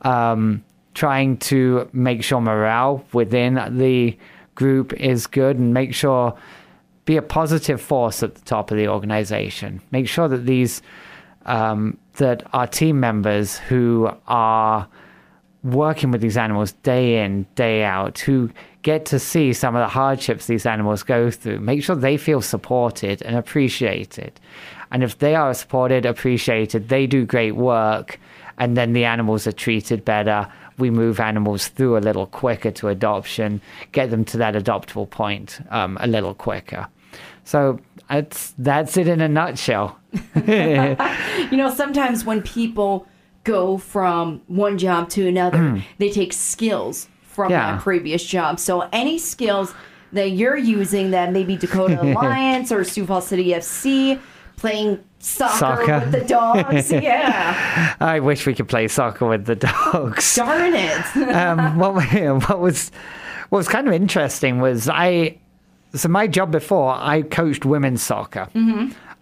um, 0.00 0.64
trying 0.94 1.36
to 1.36 1.86
make 1.92 2.24
sure 2.24 2.40
morale 2.40 3.04
within 3.12 3.54
the 3.76 4.16
group 4.54 4.94
is 4.94 5.26
good 5.26 5.58
and 5.58 5.74
make 5.74 5.92
sure 5.92 6.34
be 7.04 7.16
a 7.16 7.22
positive 7.22 7.80
force 7.80 8.22
at 8.22 8.34
the 8.34 8.40
top 8.42 8.70
of 8.70 8.76
the 8.76 8.88
organization. 8.88 9.80
Make 9.90 10.08
sure 10.08 10.28
that 10.28 10.46
these 10.46 10.82
um, 11.46 11.98
that 12.16 12.42
our 12.52 12.66
team 12.66 13.00
members 13.00 13.56
who 13.58 14.10
are 14.26 14.86
working 15.62 16.10
with 16.10 16.20
these 16.20 16.36
animals 16.36 16.72
day 16.82 17.22
in, 17.22 17.46
day 17.54 17.84
out, 17.84 18.18
who 18.18 18.50
get 18.82 19.04
to 19.06 19.18
see 19.18 19.52
some 19.52 19.76
of 19.76 19.80
the 19.80 19.88
hardships 19.88 20.46
these 20.46 20.64
animals 20.64 21.02
go 21.02 21.30
through, 21.30 21.60
make 21.60 21.82
sure 21.82 21.96
they 21.96 22.16
feel 22.16 22.40
supported 22.40 23.20
and 23.22 23.36
appreciated. 23.36 24.40
And 24.90 25.02
if 25.02 25.18
they 25.18 25.34
are 25.34 25.52
supported, 25.54 26.06
appreciated, 26.06 26.88
they 26.88 27.06
do 27.06 27.24
great 27.26 27.56
work, 27.56 28.18
and 28.58 28.76
then 28.76 28.92
the 28.92 29.04
animals 29.04 29.46
are 29.46 29.52
treated 29.52 30.04
better. 30.04 30.48
We 30.80 30.90
move 30.90 31.20
animals 31.20 31.68
through 31.68 31.96
a 31.96 32.00
little 32.00 32.26
quicker 32.26 32.70
to 32.72 32.88
adoption, 32.88 33.60
get 33.92 34.10
them 34.10 34.24
to 34.26 34.38
that 34.38 34.54
adoptable 34.54 35.08
point 35.08 35.60
um, 35.70 35.96
a 36.00 36.06
little 36.06 36.34
quicker. 36.34 36.88
So 37.44 37.78
that's 38.08 38.54
that's 38.58 38.96
it 38.96 39.06
in 39.08 39.20
a 39.20 39.28
nutshell. 39.28 39.98
You 41.50 41.56
know, 41.56 41.70
sometimes 41.74 42.24
when 42.24 42.42
people 42.42 43.06
go 43.44 43.78
from 43.78 44.42
one 44.46 44.78
job 44.78 45.08
to 45.10 45.26
another, 45.26 45.82
they 45.98 46.10
take 46.10 46.32
skills 46.32 47.08
from 47.22 47.50
Yeah. 47.50 47.72
that 47.72 47.80
previous 47.82 48.24
job. 48.24 48.58
So 48.60 48.88
any 48.92 49.18
skills 49.18 49.74
that 50.12 50.30
you're 50.30 50.56
using 50.56 51.10
that 51.12 51.32
maybe 51.32 51.56
Dakota 51.56 52.00
Alliance 52.02 52.70
or 52.72 52.84
Sioux 52.84 53.06
Falls 53.06 53.26
City 53.26 53.46
FC 53.48 54.18
playing 54.56 55.02
soccer, 55.20 55.56
Soccer. 55.56 56.00
with 56.00 56.12
the 56.12 56.24
dogs. 56.24 56.90
yeah. 56.92 57.94
I 58.00 58.20
wish 58.20 58.46
we 58.46 58.54
could 58.54 58.68
play 58.68 58.88
soccer 58.88 59.26
with 59.26 59.44
the 59.44 59.56
dogs. 59.56 60.34
Darn 60.34 60.74
it. 60.74 61.16
um, 61.34 61.78
what, 61.78 61.94
what 62.48 62.60
was 62.60 62.90
what 63.50 63.58
was 63.58 63.68
kind 63.68 63.86
of 63.86 63.94
interesting 63.94 64.60
was 64.60 64.88
I 64.88 65.38
so 65.94 66.08
my 66.08 66.26
job 66.26 66.50
before 66.52 66.94
I 66.94 67.22
coached 67.22 67.64
women's 67.64 68.02
soccer, 68.02 68.48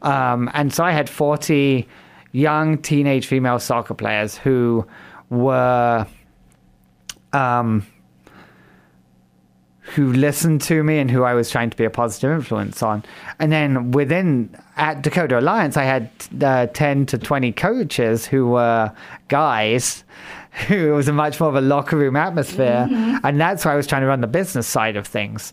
um, 0.02 0.50
and 0.52 0.72
so 0.72 0.84
I 0.84 0.92
had 0.92 1.08
forty 1.08 1.88
young 2.32 2.78
teenage 2.78 3.26
female 3.26 3.58
soccer 3.58 3.94
players 3.94 4.36
who 4.36 4.86
were 5.30 6.06
um, 7.32 7.86
who 9.94 10.12
listened 10.12 10.60
to 10.62 10.82
me 10.82 10.98
and 10.98 11.10
who 11.10 11.24
I 11.24 11.34
was 11.34 11.50
trying 11.50 11.70
to 11.70 11.76
be 11.76 11.84
a 11.84 11.90
positive 11.90 12.30
influence 12.30 12.82
on. 12.82 13.04
And 13.38 13.50
then 13.50 13.90
within 13.90 14.54
at 14.76 15.02
Dakota 15.02 15.38
Alliance, 15.38 15.76
I 15.76 15.84
had 15.84 16.10
uh, 16.42 16.66
10 16.66 17.06
to 17.06 17.18
20 17.18 17.52
coaches 17.52 18.26
who 18.26 18.48
were 18.48 18.92
guys 19.28 20.04
who 20.66 20.92
it 20.92 20.96
was 20.96 21.08
a 21.08 21.12
much 21.12 21.38
more 21.38 21.48
of 21.48 21.54
a 21.54 21.60
locker 21.60 21.96
room 21.96 22.16
atmosphere. 22.16 22.88
And 23.22 23.40
that's 23.40 23.64
why 23.64 23.72
I 23.72 23.76
was 23.76 23.86
trying 23.86 24.02
to 24.02 24.08
run 24.08 24.20
the 24.20 24.26
business 24.26 24.66
side 24.66 24.96
of 24.96 25.06
things. 25.06 25.52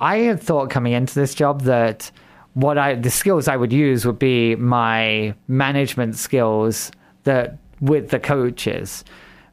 I 0.00 0.18
had 0.18 0.40
thought 0.40 0.70
coming 0.70 0.92
into 0.94 1.14
this 1.14 1.34
job 1.34 1.62
that 1.62 2.10
what 2.54 2.78
I 2.78 2.94
the 2.94 3.10
skills 3.10 3.48
I 3.48 3.56
would 3.56 3.72
use 3.72 4.06
would 4.06 4.18
be 4.18 4.56
my 4.56 5.34
management 5.46 6.16
skills 6.16 6.90
that 7.24 7.58
with 7.80 8.10
the 8.10 8.18
coaches. 8.18 9.04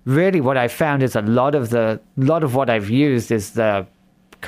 Really, 0.05 0.39
what 0.39 0.57
I 0.57 0.69
found 0.69 1.03
is 1.03 1.15
a 1.15 1.21
lot 1.21 1.53
of 1.53 1.69
the 1.69 1.99
lot 2.15 2.43
of 2.43 2.55
what 2.55 2.69
I've 2.69 2.89
used 2.89 3.31
is 3.31 3.51
the 3.51 3.85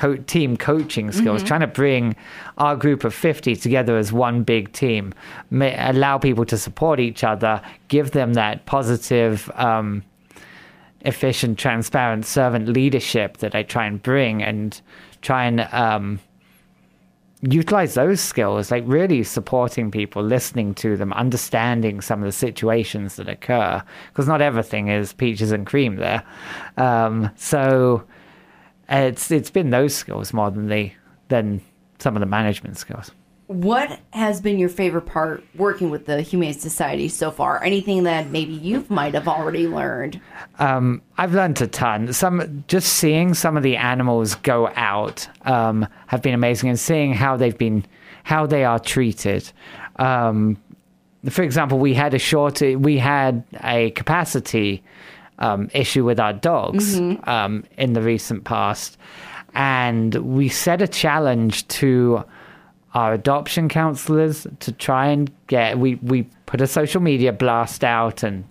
co- 0.00 0.16
team 0.16 0.56
coaching 0.56 1.12
skills, 1.12 1.42
trying 1.42 1.60
to 1.60 1.66
bring 1.66 2.16
our 2.56 2.74
group 2.74 3.04
of 3.04 3.14
50 3.14 3.54
together 3.56 3.98
as 3.98 4.12
one 4.12 4.42
big 4.42 4.72
team, 4.72 5.12
ma- 5.50 5.74
allow 5.76 6.16
people 6.16 6.46
to 6.46 6.56
support 6.56 6.98
each 6.98 7.22
other, 7.22 7.60
give 7.88 8.12
them 8.12 8.32
that 8.32 8.64
positive, 8.64 9.50
um, 9.56 10.02
efficient, 11.02 11.58
transparent 11.58 12.24
servant 12.24 12.68
leadership 12.68 13.36
that 13.38 13.54
I 13.54 13.62
try 13.62 13.84
and 13.86 14.02
bring 14.02 14.42
and 14.42 14.80
try 15.20 15.44
and 15.44 15.60
um, 15.72 16.18
utilize 17.42 17.92
those 17.92 18.22
skills, 18.22 18.70
like 18.70 18.84
really 18.86 19.22
supporting 19.22 19.90
people, 19.90 20.22
listening 20.22 20.74
to 20.76 20.96
them, 20.96 21.12
understanding 21.12 22.00
some 22.00 22.20
of 22.20 22.26
the 22.26 22.32
situations 22.32 23.16
that 23.16 23.28
occur, 23.28 23.82
because 24.08 24.26
not 24.26 24.40
everything 24.40 24.88
is 24.88 25.12
peaches 25.12 25.52
and 25.52 25.66
cream 25.66 25.96
there. 25.96 26.22
Um, 26.78 27.30
so 27.36 28.02
it's 28.90 29.30
it's 29.30 29.50
been 29.50 29.70
those 29.70 29.94
skills 29.94 30.32
more 30.32 30.50
than 30.50 30.68
the 30.68 30.92
than 31.28 31.60
some 31.98 32.16
of 32.16 32.20
the 32.20 32.26
management 32.26 32.76
skills. 32.76 33.12
What 33.46 33.98
has 34.12 34.40
been 34.40 34.60
your 34.60 34.68
favorite 34.68 35.06
part 35.06 35.42
working 35.56 35.90
with 35.90 36.06
the 36.06 36.22
Humane 36.22 36.54
Society 36.54 37.08
so 37.08 37.32
far? 37.32 37.60
Anything 37.64 38.04
that 38.04 38.28
maybe 38.28 38.52
you 38.52 38.86
might 38.88 39.14
have 39.14 39.26
already 39.26 39.66
learned? 39.66 40.20
Um, 40.60 41.02
I've 41.18 41.34
learned 41.34 41.60
a 41.60 41.66
ton. 41.66 42.12
Some 42.12 42.64
just 42.68 42.92
seeing 42.92 43.34
some 43.34 43.56
of 43.56 43.64
the 43.64 43.76
animals 43.76 44.36
go 44.36 44.68
out 44.76 45.28
um, 45.48 45.88
have 46.06 46.22
been 46.22 46.34
amazing, 46.34 46.68
and 46.68 46.78
seeing 46.78 47.12
how 47.12 47.36
they've 47.36 47.58
been, 47.58 47.84
how 48.22 48.46
they 48.46 48.64
are 48.64 48.78
treated. 48.78 49.50
Um, 49.96 50.56
for 51.28 51.42
example, 51.42 51.80
we 51.80 51.92
had 51.92 52.14
a 52.14 52.20
short, 52.20 52.60
we 52.60 52.98
had 52.98 53.42
a 53.64 53.90
capacity 53.90 54.82
um, 55.40 55.68
issue 55.74 56.04
with 56.04 56.20
our 56.20 56.32
dogs 56.32 56.98
um, 57.24 57.64
in 57.78 57.92
the 57.94 58.02
recent 58.02 58.44
past, 58.44 58.96
and 59.54 60.14
we 60.16 60.48
set 60.48 60.80
a 60.82 60.88
challenge 60.88 61.66
to 61.68 62.24
our 62.94 63.12
adoption 63.14 63.68
counselors 63.68 64.46
to 64.60 64.72
try 64.72 65.06
and 65.06 65.30
get 65.46 65.78
we 65.78 65.94
we 65.96 66.22
put 66.46 66.60
a 66.60 66.66
social 66.66 67.00
media 67.00 67.32
blast 67.32 67.84
out 67.84 68.22
and 68.24 68.44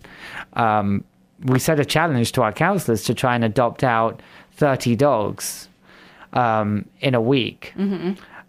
um, 0.53 1.03
we 1.43 1.60
set 1.60 1.79
a 1.79 1.86
challenge 1.86 2.31
to 2.34 2.41
our 2.41 2.51
counselors 2.53 3.03
to 3.03 3.13
try 3.13 3.36
and 3.36 3.43
adopt 3.43 3.84
out 3.84 4.22
30 4.53 4.96
dogs 4.96 5.67
um, 6.34 6.86
in 7.01 7.15
a 7.15 7.22
week. 7.22 7.74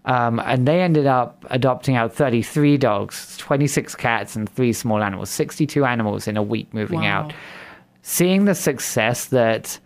Um, 0.06 0.40
and 0.40 0.66
they 0.66 0.80
ended 0.80 1.06
up 1.06 1.44
adopting 1.50 1.94
out 1.94 2.14
33 2.14 2.78
dogs 2.78 3.36
26 3.36 3.94
cats 3.96 4.34
and 4.34 4.48
three 4.48 4.72
small 4.72 5.02
animals 5.02 5.28
62 5.28 5.84
animals 5.84 6.26
in 6.26 6.36
a 6.38 6.42
week 6.42 6.72
moving 6.72 7.00
Wow. 7.00 7.24
out 7.26 7.32
seeing 8.02 8.44
the 8.44 8.54
success 8.54 9.26
that 9.26 9.78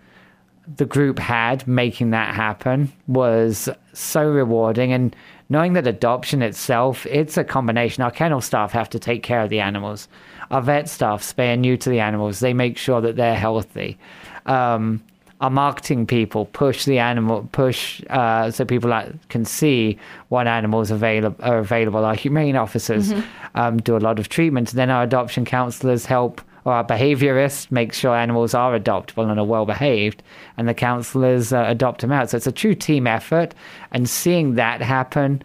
the 0.76 0.86
group 0.86 1.18
had 1.18 1.66
making 1.68 2.10
that 2.10 2.34
happen 2.34 2.92
was 3.06 3.68
so 3.92 4.28
rewarding 4.30 4.92
and 4.92 5.14
knowing 5.50 5.74
that 5.74 5.86
adoption 5.86 6.42
itself 6.42 7.06
it's 7.06 7.36
a 7.36 7.44
combination. 7.44 8.02
Our 8.02 8.10
kennel 8.10 8.40
staff 8.40 8.72
have 8.72 8.88
to 8.90 8.98
take 8.98 9.22
care 9.22 9.42
of 9.42 9.50
the 9.50 9.60
animals. 9.60 10.08
Our 10.50 10.62
vet 10.62 10.88
staff 10.88 11.22
spay 11.22 11.52
and 11.52 11.62
neuter 11.62 11.90
the 11.90 12.00
animals 12.00 12.40
they 12.40 12.54
make 12.54 12.78
sure 12.78 13.00
that 13.02 13.16
they're 13.16 13.36
healthy. 13.36 13.98
Um, 14.46 15.02
our 15.40 15.50
marketing 15.50 16.06
people 16.06 16.46
push 16.46 16.86
the 16.86 16.98
animal 16.98 17.46
push 17.52 18.02
uh, 18.08 18.50
so 18.50 18.64
people 18.64 18.90
can 19.28 19.44
see 19.44 19.98
what 20.28 20.46
animals 20.46 20.90
available 20.90 21.44
are 21.44 21.58
available. 21.58 22.04
Our 22.04 22.14
humane 22.14 22.56
officers 22.56 23.12
um, 23.54 23.78
do 23.78 23.96
a 23.96 23.98
lot 23.98 24.18
of 24.18 24.30
treatment 24.30 24.70
and 24.70 24.78
then 24.78 24.88
our 24.88 25.02
adoption 25.02 25.44
counselors 25.44 26.06
help 26.06 26.40
or 26.64 26.72
our 26.72 26.84
behaviorists 26.84 27.70
make 27.70 27.92
sure 27.92 28.14
animals 28.16 28.54
are 28.54 28.78
adoptable 28.78 29.28
and 29.30 29.38
are 29.38 29.44
well 29.46 29.66
behaved, 29.66 30.22
and 30.56 30.68
the 30.68 30.74
counselors 30.74 31.52
uh, 31.52 31.64
adopt 31.66 32.00
them 32.00 32.10
out. 32.12 32.30
So 32.30 32.36
it's 32.38 32.46
a 32.46 32.52
true 32.52 32.74
team 32.74 33.06
effort, 33.06 33.54
and 33.92 34.08
seeing 34.08 34.54
that 34.54 34.80
happen 34.80 35.42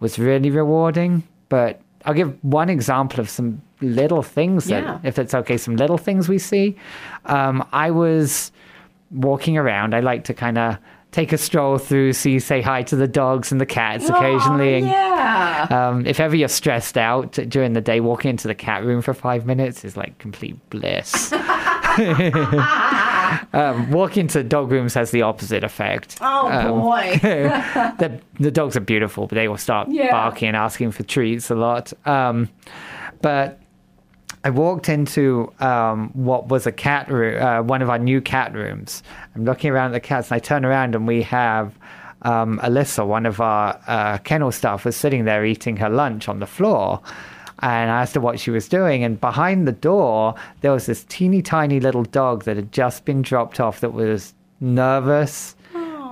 was 0.00 0.18
really 0.18 0.50
rewarding. 0.50 1.22
But 1.48 1.80
I'll 2.04 2.14
give 2.14 2.36
one 2.42 2.68
example 2.70 3.20
of 3.20 3.28
some 3.28 3.60
little 3.80 4.22
things 4.22 4.64
that, 4.66 4.82
Yeah. 4.82 4.98
if 5.02 5.18
it's 5.18 5.34
okay, 5.34 5.56
some 5.56 5.76
little 5.76 5.98
things 5.98 6.28
we 6.28 6.38
see. 6.38 6.76
Um, 7.26 7.66
I 7.72 7.90
was 7.90 8.50
walking 9.10 9.58
around. 9.58 9.94
I 9.94 10.00
like 10.00 10.24
to 10.24 10.34
kind 10.34 10.56
of 10.58 10.78
take 11.12 11.32
a 11.32 11.38
stroll 11.38 11.78
through, 11.78 12.14
see, 12.14 12.38
say 12.38 12.60
hi 12.62 12.82
to 12.82 12.96
the 12.96 13.06
dogs 13.06 13.52
and 13.52 13.60
the 13.60 13.66
cats 13.66 14.08
occasionally. 14.08 14.72
Oh, 14.74 14.76
and 14.78 14.86
yeah. 14.86 15.66
um, 15.70 16.06
if 16.06 16.18
ever 16.18 16.34
you're 16.34 16.48
stressed 16.48 16.98
out 16.98 17.32
during 17.32 17.74
the 17.74 17.80
day, 17.80 18.00
walking 18.00 18.30
into 18.30 18.48
the 18.48 18.54
cat 18.54 18.82
room 18.82 19.02
for 19.02 19.14
five 19.14 19.46
minutes 19.46 19.84
is 19.84 19.96
like 19.96 20.18
complete 20.18 20.58
bliss. 20.70 21.32
um, 23.52 23.90
walking 23.90 24.26
to 24.28 24.42
dog 24.42 24.70
rooms 24.70 24.94
has 24.94 25.10
the 25.10 25.22
opposite 25.22 25.62
effect. 25.62 26.18
oh 26.22 26.50
um, 26.50 26.80
boy. 26.80 27.18
the, 27.22 28.20
the 28.40 28.50
dogs 28.50 28.76
are 28.76 28.80
beautiful, 28.80 29.26
but 29.26 29.34
they 29.34 29.48
will 29.48 29.58
start 29.58 29.88
Yeah. 29.90 30.10
barking 30.10 30.48
and 30.48 30.56
asking 30.56 30.92
for 30.92 31.02
treats 31.02 31.50
a 31.50 31.54
lot. 31.54 31.92
Um, 32.06 32.48
but 33.20 33.60
I 34.44 34.50
walked 34.50 34.88
into 34.88 35.52
um, 35.60 36.10
what 36.14 36.48
was 36.48 36.66
a 36.66 36.72
cat 36.72 37.08
room, 37.10 37.40
uh, 37.40 37.62
one 37.62 37.80
of 37.80 37.88
our 37.88 37.98
new 37.98 38.20
cat 38.20 38.52
rooms. 38.54 39.02
I'm 39.36 39.44
looking 39.44 39.70
around 39.70 39.90
at 39.90 39.92
the 39.92 40.00
cats, 40.00 40.30
and 40.30 40.36
I 40.36 40.38
turn 40.40 40.64
around, 40.64 40.94
and 40.96 41.06
we 41.06 41.22
have 41.22 41.78
um, 42.22 42.58
Alyssa, 42.58 43.06
one 43.06 43.24
of 43.24 43.40
our 43.40 43.80
uh, 43.86 44.18
kennel 44.18 44.50
staff, 44.50 44.84
was 44.84 44.96
sitting 44.96 45.24
there 45.26 45.44
eating 45.44 45.76
her 45.76 45.88
lunch 45.88 46.28
on 46.28 46.40
the 46.40 46.46
floor. 46.46 47.00
And 47.60 47.92
I 47.92 48.02
asked 48.02 48.16
her 48.16 48.20
what 48.20 48.40
she 48.40 48.50
was 48.50 48.68
doing, 48.68 49.04
and 49.04 49.20
behind 49.20 49.68
the 49.68 49.72
door 49.72 50.34
there 50.60 50.72
was 50.72 50.86
this 50.86 51.04
teeny 51.04 51.42
tiny 51.42 51.78
little 51.78 52.02
dog 52.02 52.42
that 52.44 52.56
had 52.56 52.72
just 52.72 53.04
been 53.04 53.22
dropped 53.22 53.60
off 53.60 53.78
that 53.80 53.92
was 53.92 54.34
nervous 54.60 55.54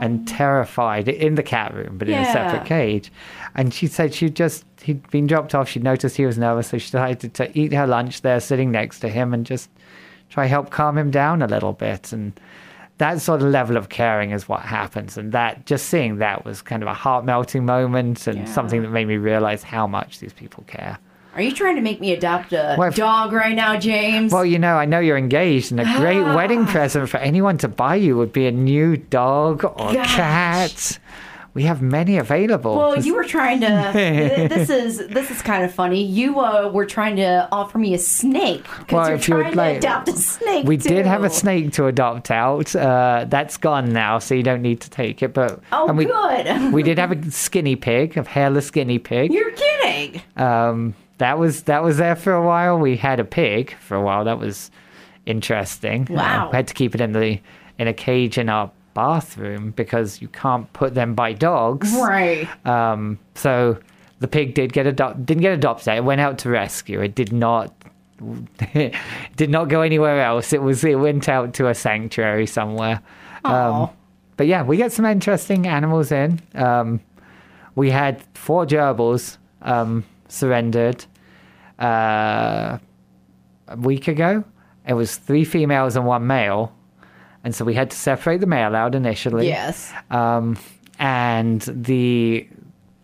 and 0.00 0.26
terrified 0.26 1.08
in 1.08 1.34
the 1.34 1.42
cat 1.42 1.74
room, 1.74 1.98
but 1.98 2.08
in 2.08 2.18
a 2.18 2.32
separate 2.32 2.64
cage. 2.64 3.12
And 3.54 3.74
she 3.74 3.86
said 3.86 4.14
she 4.14 4.30
just 4.30 4.64
he'd 4.82 5.08
been 5.10 5.26
dropped 5.26 5.54
off. 5.54 5.68
She 5.68 5.80
noticed 5.80 6.16
he 6.16 6.26
was 6.26 6.38
nervous, 6.38 6.68
so 6.68 6.78
she 6.78 6.86
decided 6.90 7.34
to 7.34 7.58
eat 7.58 7.72
her 7.72 7.86
lunch 7.86 8.22
there, 8.22 8.40
sitting 8.40 8.70
next 8.70 9.00
to 9.00 9.08
him, 9.08 9.34
and 9.34 9.44
just 9.44 9.68
try 10.28 10.46
help 10.46 10.70
calm 10.70 10.96
him 10.96 11.10
down 11.10 11.42
a 11.42 11.46
little 11.46 11.72
bit. 11.72 12.12
And 12.12 12.38
that 12.98 13.20
sort 13.20 13.42
of 13.42 13.48
level 13.48 13.76
of 13.76 13.88
caring 13.88 14.30
is 14.30 14.48
what 14.48 14.60
happens. 14.60 15.16
And 15.16 15.32
that 15.32 15.66
just 15.66 15.86
seeing 15.86 16.16
that 16.18 16.44
was 16.44 16.62
kind 16.62 16.82
of 16.82 16.88
a 16.88 16.94
heart 16.94 17.24
melting 17.24 17.64
moment 17.66 18.26
and 18.26 18.40
Yeah. 18.40 18.44
something 18.44 18.82
that 18.82 18.90
made 18.90 19.08
me 19.08 19.16
realize 19.16 19.62
how 19.62 19.86
much 19.86 20.20
these 20.20 20.32
people 20.32 20.64
care. 20.66 20.98
Are 21.34 21.42
you 21.42 21.52
trying 21.52 21.76
to 21.76 21.80
make 21.82 22.00
me 22.00 22.12
adopt 22.12 22.52
a 22.52 22.74
Well, 22.76 22.88
if- 22.88 22.96
dog 22.96 23.32
right 23.32 23.54
now, 23.54 23.76
James? 23.76 24.32
Well, 24.32 24.44
you 24.44 24.58
know, 24.58 24.74
I 24.76 24.84
know 24.84 24.98
you're 24.98 25.16
engaged, 25.16 25.70
and 25.70 25.80
a 25.80 25.84
great 25.96 26.20
Ah. 26.22 26.34
wedding 26.34 26.66
present 26.66 27.08
for 27.08 27.18
anyone 27.18 27.56
to 27.58 27.68
buy 27.68 27.94
you 27.94 28.16
would 28.16 28.32
be 28.32 28.46
a 28.46 28.50
new 28.52 28.96
dog 28.96 29.64
or 29.64 29.92
Gosh. 29.94 30.14
cat. 30.16 30.98
We 31.52 31.64
have 31.64 31.82
many 31.82 32.16
available. 32.16 32.76
Well, 32.76 32.98
you 32.98 33.14
were 33.16 33.24
trying 33.24 33.60
to. 33.62 33.66
this 34.48 34.70
is 34.70 35.06
this 35.08 35.30
is 35.32 35.42
kind 35.42 35.64
of 35.64 35.74
funny. 35.74 36.02
You 36.02 36.38
uh, 36.38 36.70
were 36.72 36.86
trying 36.86 37.16
to 37.16 37.48
offer 37.50 37.76
me 37.78 37.92
a 37.94 37.98
snake 37.98 38.62
because 38.62 38.92
Well, 38.92 39.06
you're 39.08 39.16
if 39.16 39.28
you 39.28 39.34
would 39.34 39.42
trying 39.52 39.56
like- 39.56 39.80
to 39.80 39.88
adopt 39.88 40.08
a 40.08 40.12
snake. 40.12 40.64
we 40.66 40.76
did 40.76 41.06
have 41.06 41.24
a 41.24 41.30
snake 41.30 41.72
to 41.72 41.86
adopt 41.86 42.30
out. 42.30 42.74
Uh, 42.76 43.26
that's 43.28 43.56
gone 43.56 43.92
now, 43.92 44.18
so 44.20 44.34
you 44.34 44.44
don't 44.44 44.62
need 44.62 44.80
to 44.82 44.90
take 44.90 45.22
it. 45.24 45.34
But 45.34 45.60
Oh, 45.72 45.88
and 45.88 45.98
we, 45.98 46.04
good. 46.04 46.72
we 46.72 46.82
did 46.84 46.98
have 46.98 47.10
a 47.10 47.30
skinny 47.32 47.74
pig, 47.74 48.16
a 48.16 48.22
hairless 48.22 48.70
guinea 48.70 49.00
pig. 49.00 49.32
You're 49.32 49.50
kidding. 49.50 50.22
Um, 50.36 50.94
that 51.18 51.38
was 51.38 51.64
that 51.64 51.82
was 51.82 51.96
there 51.96 52.14
for 52.16 52.32
a 52.32 52.46
while. 52.46 52.78
We 52.78 52.96
had 52.96 53.18
a 53.18 53.24
pig 53.24 53.74
for 53.80 53.96
a 53.96 54.00
while. 54.02 54.24
That 54.24 54.38
was 54.38 54.70
interesting. 55.26 56.06
Uh, 56.10 56.14
Wow. 56.14 56.48
we 56.52 56.56
had 56.56 56.68
to 56.68 56.74
keep 56.74 56.94
it 56.94 57.00
in 57.00 57.12
the 57.12 57.40
in 57.78 57.88
a 57.88 57.92
cage 57.94 58.38
in 58.38 58.48
our 58.48 58.70
bathroom 58.94 59.70
because 59.72 60.20
you 60.20 60.28
can't 60.28 60.72
put 60.72 60.94
them 60.94 61.14
by 61.14 61.32
dogs. 61.32 61.92
Right. 61.94 62.48
Um, 62.66 63.18
so 63.34 63.78
the 64.20 64.28
pig 64.28 64.54
did 64.54 64.72
get 64.72 64.86
adopted. 64.86 65.26
Didn't 65.26 65.42
get 65.42 65.52
adopted. 65.52 65.94
It 65.94 66.04
went 66.04 66.20
out 66.20 66.38
to 66.38 66.50
rescue. 66.50 67.00
It 67.00 67.14
did 67.14 67.32
not. 67.32 67.74
it 68.72 68.94
did 69.36 69.50
not 69.50 69.68
go 69.68 69.82
anywhere 69.82 70.22
else. 70.22 70.52
It 70.52 70.62
was. 70.62 70.84
It 70.84 70.96
went 70.96 71.28
out 71.28 71.54
to 71.54 71.68
a 71.68 71.74
sanctuary 71.74 72.46
somewhere. 72.46 73.00
Um, 73.44 73.90
but 74.36 74.46
yeah, 74.46 74.62
we 74.62 74.76
get 74.76 74.92
some 74.92 75.04
interesting 75.04 75.66
animals 75.66 76.12
in. 76.12 76.40
Um, 76.54 77.00
we 77.74 77.90
had 77.90 78.22
four 78.34 78.66
gerbils 78.66 79.38
um, 79.62 80.04
surrendered 80.28 81.04
uh, 81.78 82.78
a 83.68 83.76
week 83.76 84.08
ago. 84.08 84.44
It 84.86 84.94
was 84.94 85.16
three 85.16 85.44
females 85.44 85.96
and 85.96 86.06
one 86.06 86.26
male, 86.26 86.74
and 87.44 87.54
so 87.54 87.64
we 87.64 87.74
had 87.74 87.90
to 87.90 87.96
separate 87.96 88.40
the 88.40 88.46
male 88.46 88.74
out 88.76 88.94
initially 88.94 89.46
Yes. 89.48 89.92
um, 90.10 90.56
and 90.98 91.62
the 91.62 92.46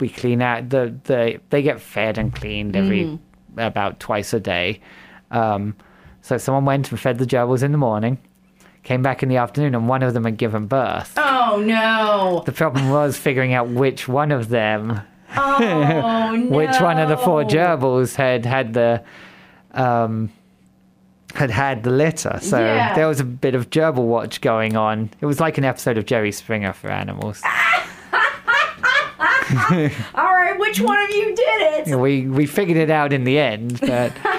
we 0.01 0.09
clean 0.09 0.43
out 0.43 0.69
the 0.69 0.95
the 1.05 1.41
they 1.51 1.63
get 1.63 1.81
fed 1.81 2.19
and 2.19 2.35
cleaned 2.35 2.77
every 2.77 3.19
about 3.57 3.99
twice 4.01 4.35
a 4.35 4.41
day. 4.41 4.81
Um, 5.31 5.75
so 6.21 6.37
someone 6.39 6.65
went 6.67 6.91
and 6.91 7.01
fed 7.01 7.19
the 7.19 7.25
gerbils 7.25 7.63
in 7.63 7.73
the 7.73 7.79
morning, 7.79 8.19
came 8.83 9.01
back 9.03 9.23
in 9.23 9.29
the 9.31 9.39
afternoon, 9.39 9.75
and 9.75 9.89
one 9.89 10.03
of 10.03 10.13
them 10.13 10.25
had 10.25 10.37
given 10.37 10.67
birth. 10.67 11.15
Oh 11.17 11.63
no. 11.65 12.43
The 12.45 12.53
problem 12.53 12.91
was 12.91 13.17
figuring 13.17 13.55
out 13.55 13.69
which 13.71 14.07
one 14.09 14.31
of 14.33 14.49
them, 14.51 15.01
Oh 15.37 15.57
no. 15.59 16.47
which 16.57 16.79
one 16.81 16.99
of 16.99 17.09
the 17.09 17.17
four 17.17 17.45
gerbils 17.45 18.15
had 18.17 18.45
had 18.45 18.75
the. 18.75 19.03
Um, 19.73 20.31
had 21.37 21.51
had 21.51 21.83
the 21.83 21.91
litter, 21.91 22.39
so 22.43 22.59
Yeah. 22.59 22.95
there 22.95 23.07
was 23.09 23.21
a 23.21 23.25
bit 23.25 23.55
of 23.55 23.71
gerbil 23.71 24.05
watch 24.05 24.41
going 24.41 24.77
on. 24.77 25.11
It 25.21 25.27
was 25.27 25.39
like 25.41 25.59
an 25.59 25.65
episode 25.65 25.97
of 25.99 26.07
Jerry 26.07 26.33
Springer 26.33 26.73
for 26.73 26.89
animals. 26.91 27.43
All 29.71 30.25
right, 30.35 30.55
which 30.59 30.81
one 30.81 30.99
of 31.03 31.11
you 31.11 31.35
did 31.35 31.89
it? 31.89 31.97
We 31.99 32.27
we 32.27 32.47
figured 32.47 32.77
it 32.77 32.91
out 32.91 33.13
in 33.13 33.25
the 33.25 33.39
end, 33.39 33.79
but 33.81 34.13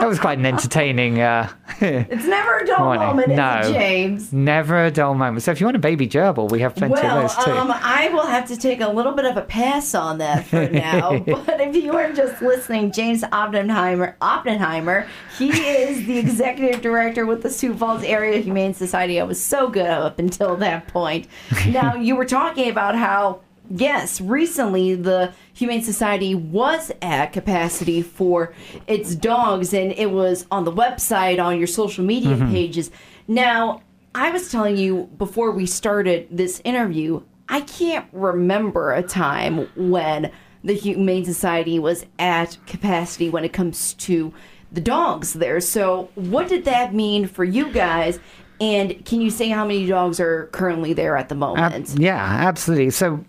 that 0.00 0.08
was 0.08 0.18
quite 0.20 0.38
an 0.38 0.46
entertaining. 0.46 1.20
Uh, 1.20 1.48
It's 1.80 2.24
never 2.24 2.58
a 2.58 2.66
dull 2.66 2.78
Morning. 2.86 3.06
moment, 3.06 3.30
is 3.32 3.36
No. 3.36 3.60
it, 3.64 3.72
James? 3.72 4.32
never 4.32 4.84
a 4.86 4.90
dull 4.90 5.14
moment. 5.14 5.42
So 5.42 5.50
if 5.52 5.60
you 5.60 5.66
want 5.66 5.76
a 5.76 5.80
baby 5.80 6.08
gerbil, 6.08 6.50
we 6.50 6.60
have 6.60 6.74
plenty 6.74 6.94
Well, 6.94 7.18
of 7.26 7.34
those 7.36 7.44
too. 7.44 7.50
um, 7.52 7.70
I 7.70 8.08
will 8.14 8.26
have 8.26 8.46
to 8.48 8.56
take 8.56 8.80
a 8.80 8.88
little 8.88 9.12
bit 9.12 9.24
of 9.26 9.36
a 9.36 9.42
pass 9.42 9.94
on 9.94 10.18
that 10.18 10.46
for 10.46 10.66
now. 10.70 11.18
but 11.18 11.60
if 11.60 11.76
you 11.76 11.94
are 11.96 12.12
just 12.12 12.40
listening, 12.40 12.92
James 12.92 13.24
Oppenheimer, 13.30 14.16
Oppenheimer, 14.22 15.06
he 15.38 15.50
is 15.50 16.06
the 16.06 16.18
executive 16.18 16.80
director 16.80 17.26
with 17.26 17.42
the 17.42 17.50
Sioux 17.50 17.74
Falls 17.74 18.02
Area 18.04 18.38
Humane 18.38 18.72
Society. 18.74 19.20
I 19.20 19.24
was 19.24 19.42
so 19.42 19.68
good 19.68 19.86
up 19.86 20.18
until 20.18 20.56
that 20.56 20.86
point. 20.88 21.26
Now 21.68 21.94
you 21.96 22.16
were 22.16 22.24
talking 22.24 22.70
about 22.70 22.94
how. 22.96 23.40
Yes, 23.70 24.20
recently 24.20 24.94
the 24.94 25.32
Humane 25.54 25.82
Society 25.82 26.34
was 26.34 26.92
at 27.02 27.32
capacity 27.32 28.02
for 28.02 28.54
its 28.86 29.14
dogs, 29.14 29.74
and 29.74 29.92
it 29.92 30.10
was 30.10 30.46
on 30.50 30.64
the 30.64 30.72
website, 30.72 31.42
on 31.42 31.58
your 31.58 31.66
social 31.66 32.04
media 32.04 32.36
mm-hmm. 32.36 32.52
pages. 32.52 32.90
Now, 33.26 33.82
I 34.14 34.30
was 34.30 34.50
telling 34.50 34.76
you 34.76 35.10
before 35.18 35.50
we 35.50 35.66
started 35.66 36.28
this 36.30 36.60
interview, 36.64 37.22
I 37.48 37.60
can't 37.62 38.06
remember 38.12 38.92
a 38.92 39.02
time 39.02 39.68
when 39.76 40.30
the 40.64 40.74
Humane 40.74 41.24
Society 41.24 41.78
was 41.78 42.06
at 42.18 42.58
capacity 42.66 43.28
when 43.28 43.44
it 43.44 43.52
comes 43.52 43.94
to 43.94 44.32
the 44.72 44.80
dogs 44.80 45.34
there. 45.34 45.60
So, 45.60 46.10
what 46.14 46.48
did 46.48 46.64
that 46.64 46.94
mean 46.94 47.26
for 47.26 47.44
you 47.44 47.72
guys? 47.72 48.18
And 48.60 49.04
can 49.04 49.20
you 49.20 49.30
say 49.30 49.48
how 49.48 49.64
many 49.66 49.86
dogs 49.86 50.18
are 50.18 50.46
currently 50.52 50.92
there 50.92 51.16
at 51.16 51.28
the 51.28 51.34
moment? 51.34 51.98
yeah, 51.98 52.16
absolutely. 52.16 52.90
So 52.90 53.24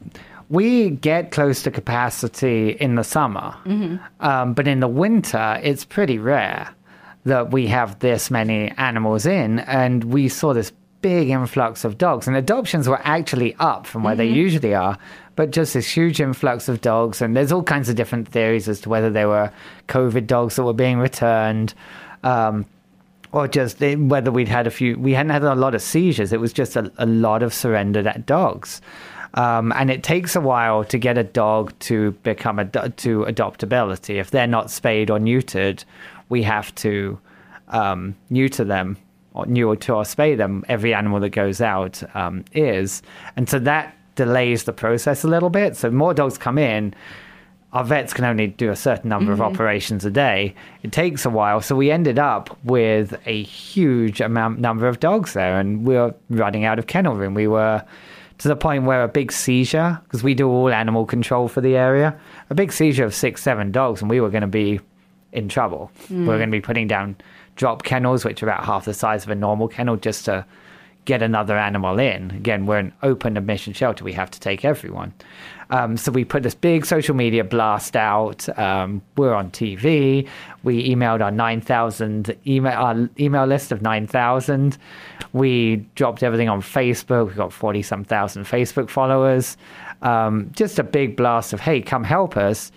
we 0.50 0.92
get 0.92 1.32
close 1.32 1.64
to 1.64 1.72
capacity 1.72 2.72
in 2.72 2.96
the 2.96 3.04
summer, 3.04 3.56
um, 4.22 4.54
but 4.54 4.68
in 4.68 4.80
the 4.80 4.88
winter, 4.88 5.60
it's 5.62 5.84
pretty 5.84 6.18
rare 6.18 6.74
that 7.26 7.52
we 7.52 7.68
have 7.68 8.00
this 8.00 8.32
many 8.32 8.72
animals 8.78 9.26
in, 9.26 9.60
and 9.60 10.06
we 10.06 10.30
saw 10.30 10.54
this 10.54 10.72
big 11.02 11.30
influx 11.30 11.84
of 11.84 11.98
dogs, 11.98 12.28
and 12.28 12.38
adoptions 12.38 12.88
were 12.88 13.02
actually 13.04 13.56
up 13.60 13.86
from 13.86 14.04
where 14.04 14.16
they 14.16 14.26
usually 14.26 14.74
are. 14.74 14.98
But 15.36 15.52
just 15.52 15.74
this 15.76 15.88
huge 15.88 16.20
influx 16.20 16.68
of 16.68 16.82
dogs, 16.82 17.22
and 17.22 17.36
there's 17.36 17.52
all 17.52 17.64
kinds 17.64 17.90
of 17.90 17.96
different 17.96 18.28
theories 18.28 18.68
as 18.68 18.80
to 18.82 18.90
whether 18.90 19.10
they 19.10 19.26
were 19.26 19.52
COVID 19.88 20.26
dogs 20.26 20.56
that 20.56 20.64
were 20.64 20.74
being 20.74 20.98
returned. 20.98 21.74
Um, 22.24 22.66
or 23.32 23.48
just 23.48 23.80
whether 23.80 24.32
we'd 24.32 24.48
had 24.48 24.68
a 24.68 24.72
few 24.72 24.98
we 24.98 25.14
hadn't 25.14 25.32
had 25.32 25.44
a 25.44 25.56
lot 25.56 25.76
of 25.76 25.82
seizures. 25.82 26.34
It 26.34 26.40
was 26.40 26.54
just 26.54 26.76
a, 26.76 26.92
a 26.98 27.06
lot 27.06 27.44
of 27.44 27.54
surrendered 27.54 28.08
at 28.08 28.26
dogs. 28.26 28.82
Um, 29.34 29.74
and 29.74 29.92
it 29.92 30.04
takes 30.04 30.36
a 30.36 30.42
while 30.42 30.84
to 30.86 30.98
get 30.98 31.18
a 31.18 31.24
dog 31.24 31.78
to 31.80 32.12
become 32.24 32.60
a 32.60 32.66
to 32.66 33.26
adoptability 33.26 34.16
if 34.16 34.32
they're 34.32 34.48
not 34.48 34.72
spayed 34.72 35.10
or 35.10 35.20
neutered 35.20 35.84
we 36.30 36.44
have 36.44 36.74
to 36.76 37.20
um, 37.70 38.16
neuter 38.30 38.64
them 38.64 38.98
or 39.34 39.46
neuter 39.46 39.94
or 39.94 40.04
spay 40.04 40.36
them. 40.36 40.64
Every 40.68 40.94
animal 40.94 41.20
that 41.22 41.30
goes 41.30 41.62
out 41.62 42.04
um, 42.16 42.44
is. 42.54 43.02
And 43.36 43.48
so 43.50 43.60
that 43.60 43.96
delays 44.16 44.64
the 44.64 44.74
process 44.74 45.24
a 45.24 45.28
little 45.28 45.50
bit. 45.50 45.76
So 45.76 45.92
more 45.92 46.14
dogs 46.14 46.38
come 46.38 46.58
in 46.58 46.94
our 47.78 47.84
vets 47.84 48.12
can 48.12 48.26
only 48.26 48.48
do 48.48 48.72
a 48.72 48.76
certain 48.76 49.08
number 49.10 49.32
Mm-hmm. 49.32 49.42
of 49.44 49.54
operations 49.54 50.04
a 50.04 50.10
day. 50.10 50.56
It 50.82 50.92
takes 50.92 51.26
a 51.26 51.30
while, 51.30 51.62
so 51.62 51.76
we 51.76 51.92
ended 51.92 52.18
up 52.18 52.58
with 52.64 53.16
a 53.28 53.44
huge 53.44 54.20
amount 54.20 54.58
number 54.60 54.88
of 54.88 55.00
dogs 55.00 55.34
there, 55.34 55.60
and 55.60 55.86
we 55.86 55.94
were 55.94 56.16
running 56.32 56.66
out 56.66 56.80
of 56.80 56.88
kennel 56.88 57.16
room. 57.16 57.36
We 57.36 57.48
were 57.48 57.84
to 58.40 58.48
the 58.48 58.56
point 58.56 58.86
where 58.86 59.04
a 59.04 59.08
big 59.08 59.32
seizure, 59.32 60.00
because 60.04 60.24
we 60.24 60.34
do 60.34 60.50
all 60.50 60.70
animal 60.70 61.06
control 61.06 61.48
for 61.48 61.62
the 61.62 61.76
area, 61.76 62.20
a 62.50 62.56
big 62.56 62.72
seizure 62.72 63.06
of 63.06 63.14
six, 63.14 63.44
seven 63.44 63.72
dogs, 63.72 64.02
and 64.02 64.10
we 64.10 64.22
were 64.22 64.30
going 64.32 64.42
to 64.42 64.48
be 64.48 64.80
in 65.32 65.48
trouble. 65.48 65.92
We 66.10 66.26
were 66.26 66.38
going 66.38 66.50
to 66.50 66.58
be 66.58 66.62
putting 66.62 66.88
down 66.88 67.16
drop 67.56 67.84
kennels, 67.84 68.26
which 68.26 68.42
are 68.42 68.48
about 68.48 68.66
half 68.66 68.86
the 68.86 68.94
size 68.96 69.24
of 69.24 69.30
a 69.30 69.36
normal 69.36 69.68
kennel, 69.68 69.98
just 69.98 70.26
to 70.26 70.46
get 71.06 71.22
another 71.22 71.58
animal 71.58 72.00
in. 72.00 72.32
Again, 72.32 72.66
we're 72.66 72.80
an 72.80 72.94
open 73.04 73.38
admission 73.38 73.74
shelter. 73.74 74.04
We 74.04 74.14
have 74.14 74.32
to 74.32 74.40
take 74.40 74.66
everyone. 74.66 75.14
Um, 75.70 75.98
so 75.98 76.12
we 76.12 76.24
put 76.24 76.44
this 76.44 76.56
big 76.56 76.86
social 76.86 77.16
media 77.16 77.44
blast 77.44 77.96
out. 77.96 78.48
Um, 78.58 79.02
we're 79.16 79.34
on 79.34 79.52
TV. 79.52 80.28
We 80.64 80.90
emailed 80.90 81.22
our 81.22 81.32
9,000 81.32 82.36
email, 82.46 82.74
our 82.74 83.10
email 83.20 83.46
list 83.46 83.72
of 83.72 83.82
9,000. 83.82 84.78
We 85.34 85.78
dropped 85.96 86.24
everything 86.24 86.50
on 86.50 86.62
Facebook. 86.62 87.30
We 87.30 87.34
got 87.34 87.52
40 87.52 87.82
some 87.82 88.04
thousand 88.04 88.46
Facebook 88.46 88.90
followers. 88.90 89.58
Um, 90.02 90.50
just 90.54 90.80
a 90.80 90.84
big 90.84 91.16
blast 91.16 91.54
of, 91.54 91.60
hey, 91.60 91.82
come 91.82 92.04
help 92.04 92.38
us. 92.38 92.72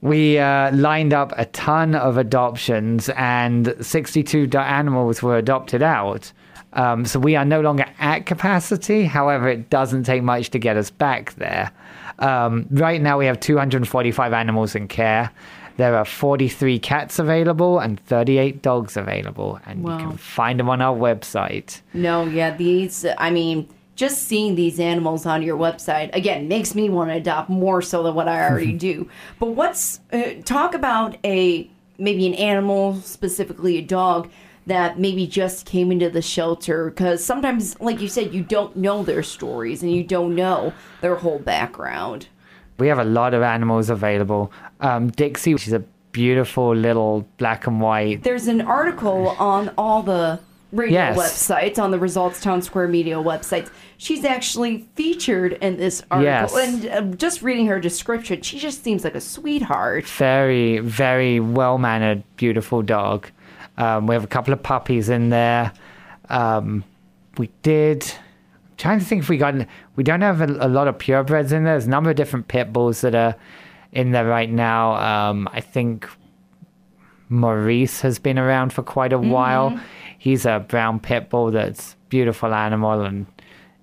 We 0.00 0.38
uh, 0.38 0.70
lined 0.76 1.14
up 1.14 1.32
a 1.38 1.46
ton 1.46 1.94
of 1.94 2.18
adoptions, 2.18 3.08
and 3.16 3.74
62 3.80 4.50
animals 4.58 5.22
were 5.22 5.38
adopted 5.38 5.82
out. 5.82 6.30
Um, 6.74 7.06
so 7.06 7.18
we 7.18 7.36
are 7.36 7.44
no 7.44 7.60
longer 7.60 7.86
at 7.98 8.26
capacity. 8.26 9.04
However, 9.04 9.48
it 9.48 9.70
doesn't 9.70 10.02
take 10.02 10.22
much 10.22 10.50
to 10.50 10.58
get 10.58 10.76
us 10.76 10.90
back 10.90 11.34
there. 11.36 11.70
Um, 12.18 12.66
right 12.70 13.00
now, 13.00 13.18
we 13.18 13.26
have 13.26 13.40
245 13.40 14.32
animals 14.32 14.74
in 14.74 14.88
care. 14.88 15.30
There 15.76 15.96
are 15.96 16.04
43 16.04 16.78
cats 16.78 17.18
available 17.18 17.80
and 17.80 17.98
38 18.06 18.62
dogs 18.62 18.96
available, 18.96 19.60
and 19.66 19.80
you 19.80 19.88
can 19.88 20.16
find 20.16 20.60
them 20.60 20.68
on 20.68 20.80
our 20.80 20.96
website. 20.96 21.80
No, 21.92 22.24
yeah, 22.26 22.56
these, 22.56 23.04
I 23.18 23.30
mean, 23.30 23.68
just 23.96 24.22
seeing 24.22 24.54
these 24.54 24.78
animals 24.78 25.26
on 25.26 25.42
your 25.42 25.56
website, 25.56 26.14
again, 26.14 26.46
makes 26.46 26.76
me 26.76 26.88
want 26.88 27.10
to 27.10 27.16
adopt 27.16 27.50
more 27.50 27.82
so 27.82 28.04
than 28.04 28.14
what 28.14 28.28
I 28.28 28.48
already 28.48 28.72
do. 28.90 29.08
But 29.40 29.46
what's, 29.50 29.98
uh, 30.12 30.34
talk 30.44 30.74
about 30.74 31.16
a, 31.24 31.68
maybe 31.98 32.26
an 32.28 32.34
animal, 32.34 32.94
specifically 33.00 33.78
a 33.78 33.82
dog, 33.82 34.30
that 34.66 34.98
maybe 34.98 35.26
just 35.26 35.66
came 35.66 35.92
into 35.92 36.08
the 36.10 36.22
shelter. 36.22 36.90
Because 36.90 37.24
sometimes, 37.24 37.78
like 37.80 38.00
you 38.00 38.08
said, 38.08 38.32
you 38.34 38.42
don't 38.42 38.76
know 38.76 39.02
their 39.02 39.22
stories 39.22 39.82
and 39.82 39.92
you 39.92 40.02
don't 40.02 40.34
know 40.34 40.72
their 41.00 41.16
whole 41.16 41.38
background. 41.38 42.28
We 42.78 42.88
have 42.88 42.98
a 42.98 43.04
lot 43.04 43.34
of 43.34 43.42
animals 43.42 43.90
available. 43.90 44.50
Um, 44.80 45.08
Dixie, 45.10 45.54
which 45.54 45.66
is 45.66 45.72
a 45.72 45.84
beautiful 46.12 46.74
little 46.74 47.26
black 47.38 47.66
and 47.66 47.80
white 47.80 48.22
There's 48.22 48.46
an 48.46 48.60
article 48.60 49.28
on 49.38 49.70
all 49.76 50.02
the 50.02 50.38
radio 50.72 50.94
Yes. 51.00 51.16
websites, 51.16 51.78
on 51.78 51.90
the 51.92 51.98
Results 51.98 52.40
Town 52.40 52.60
Square 52.62 52.88
Media 52.88 53.16
websites. 53.16 53.70
She's 53.96 54.24
actually 54.24 54.88
featured 54.96 55.52
in 55.54 55.76
this 55.76 56.02
article. 56.10 56.24
Yes. 56.24 56.54
And 56.56 57.12
uh, 57.12 57.16
just 57.16 57.42
reading 57.42 57.66
her 57.66 57.78
description, 57.78 58.42
she 58.42 58.58
just 58.58 58.82
seems 58.82 59.04
like 59.04 59.14
a 59.14 59.20
sweetheart. 59.20 60.06
very, 60.06 60.78
very 60.78 61.38
well 61.38 61.78
mannered, 61.78 62.24
beautiful 62.36 62.82
dog. 62.82 63.28
Um, 63.76 64.06
we 64.06 64.14
have 64.14 64.24
a 64.24 64.28
couple 64.28 64.52
of 64.52 64.62
puppies 64.62 65.08
in 65.08 65.30
there. 65.30 65.72
Um, 66.28 66.84
we 67.38 67.50
did. 67.62 68.04
I'm 68.04 68.76
trying 68.76 68.98
to 69.00 69.04
think 69.04 69.22
if 69.22 69.28
we 69.28 69.36
got. 69.36 69.54
We 69.96 70.04
don't 70.04 70.20
have 70.20 70.40
a, 70.40 70.46
a 70.46 70.68
lot 70.68 70.88
of 70.88 70.98
purebreds 70.98 71.52
in 71.52 71.64
there. 71.64 71.74
There's 71.74 71.86
a 71.86 71.90
number 71.90 72.10
of 72.10 72.16
different 72.16 72.48
pit 72.48 72.72
bulls 72.72 73.00
that 73.02 73.14
are 73.14 73.34
in 73.92 74.12
there 74.12 74.26
right 74.26 74.50
now. 74.50 74.94
Um, 74.94 75.48
I 75.52 75.60
think 75.60 76.08
Maurice 77.28 78.00
has 78.02 78.18
been 78.18 78.38
around 78.38 78.72
for 78.72 78.82
quite 78.82 79.12
a 79.12 79.18
while. 79.18 79.78
He's 80.18 80.46
a 80.46 80.64
brown 80.66 81.00
pit 81.00 81.30
bull 81.30 81.50
that's 81.50 81.96
beautiful 82.08 82.54
animal 82.54 83.02
and 83.02 83.26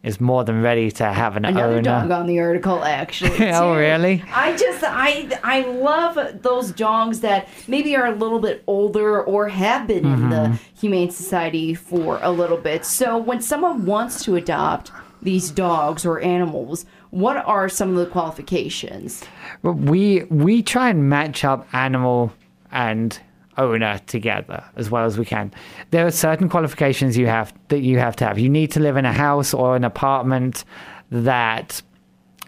is 0.04 0.20
more 0.20 0.44
than 0.44 0.62
ready 0.64 0.90
to 0.90 1.06
have 1.06 1.38
an 1.38 1.46
Another 1.46 1.74
owner. 1.74 1.82
dog 1.82 2.10
on 2.12 2.26
the 2.26 2.40
article, 2.40 2.84
actually. 2.84 3.52
Oh, 3.52 3.76
really? 3.76 4.24
I 4.34 4.56
just 4.58 4.84
I 4.84 5.40
I 5.44 5.62
love 5.62 6.42
those 6.42 6.72
dogs 6.72 7.20
that 7.20 7.48
maybe 7.68 7.96
are 7.96 8.08
a 8.08 8.16
little 8.16 8.40
bit 8.40 8.64
older 8.68 9.22
or 9.24 9.50
have 9.50 9.88
been 9.88 10.06
in 10.06 10.30
the 10.30 10.36
Mm-hmm. 10.36 10.56
Humane 10.80 11.12
Society 11.12 11.76
for 11.76 12.18
a 12.24 12.32
little 12.32 12.58
bit. 12.58 12.84
So 12.86 13.18
when 13.18 13.42
someone 13.42 13.86
wants 13.86 14.24
to 14.26 14.36
adopt 14.36 14.92
these 15.22 15.52
dogs 15.52 16.04
or 16.04 16.20
animals, 16.22 16.86
what 17.12 17.38
are 17.38 17.70
some 17.70 17.90
of 17.92 17.96
the 17.98 18.08
qualifications? 18.08 19.24
But 19.62 19.74
we 19.74 20.24
we 20.32 20.64
try 20.64 20.90
and 20.90 21.08
match 21.10 21.44
up 21.44 21.68
animal 21.74 22.34
and 22.72 23.20
owner 23.58 24.00
together 24.08 24.64
as 24.76 24.90
well 24.90 25.06
as 25.06 25.18
we 25.18 25.26
can. 25.26 25.52
There 25.92 26.06
are 26.06 26.12
certain 26.12 26.50
qualifications 26.50 27.18
you 27.18 27.28
have 27.28 27.54
that 27.70 27.80
you 27.82 28.00
have 28.00 28.16
to 28.18 28.26
have. 28.26 28.40
You 28.40 28.50
need 28.50 28.72
to 28.72 28.80
live 28.80 28.98
in 28.98 29.06
a 29.06 29.14
house 29.14 29.54
or 29.54 29.76
an 29.76 29.84
apartment 29.84 30.64
that 31.12 31.82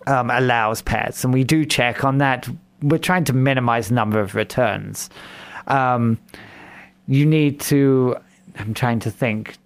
um, 0.08 0.30
allows 0.30 0.82
pets, 0.82 1.24
and 1.24 1.34
we 1.34 1.44
do 1.44 1.66
check 1.66 2.04
on 2.04 2.18
that. 2.20 2.48
We're 2.82 2.98
trying 2.98 3.24
to 3.26 3.34
minimize 3.34 3.89
the 3.89 3.96
number 3.96 4.20
of 4.20 4.36
returns. 4.36 5.10
Um, 5.68 6.18
you 7.08 7.26
need 7.26 7.60
to. 7.62 8.18
I'm 8.58 8.74
trying 8.74 9.00
to 9.02 9.12
think. 9.12 9.58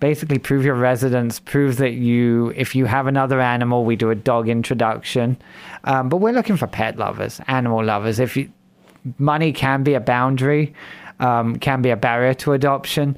Basically, 0.00 0.38
prove 0.38 0.64
your 0.64 0.74
residence. 0.74 1.38
Prove 1.38 1.76
that 1.76 1.92
you, 1.92 2.52
if 2.56 2.74
you 2.74 2.86
have 2.86 3.06
another 3.06 3.40
animal, 3.40 3.84
we 3.84 3.94
do 3.94 4.10
a 4.10 4.16
dog 4.16 4.48
introduction. 4.48 5.36
Um, 5.84 6.08
but 6.08 6.16
we're 6.16 6.32
looking 6.32 6.56
for 6.56 6.66
pet 6.66 6.98
lovers, 6.98 7.40
animal 7.46 7.84
lovers. 7.84 8.18
If 8.18 8.36
you, 8.36 8.50
money 9.18 9.52
can 9.52 9.82
be 9.82 9.94
a 9.94 10.00
boundary, 10.00 10.74
um, 11.20 11.56
can 11.56 11.82
be 11.82 11.90
a 11.90 11.96
barrier 11.96 12.34
to 12.34 12.52
adoption. 12.52 13.16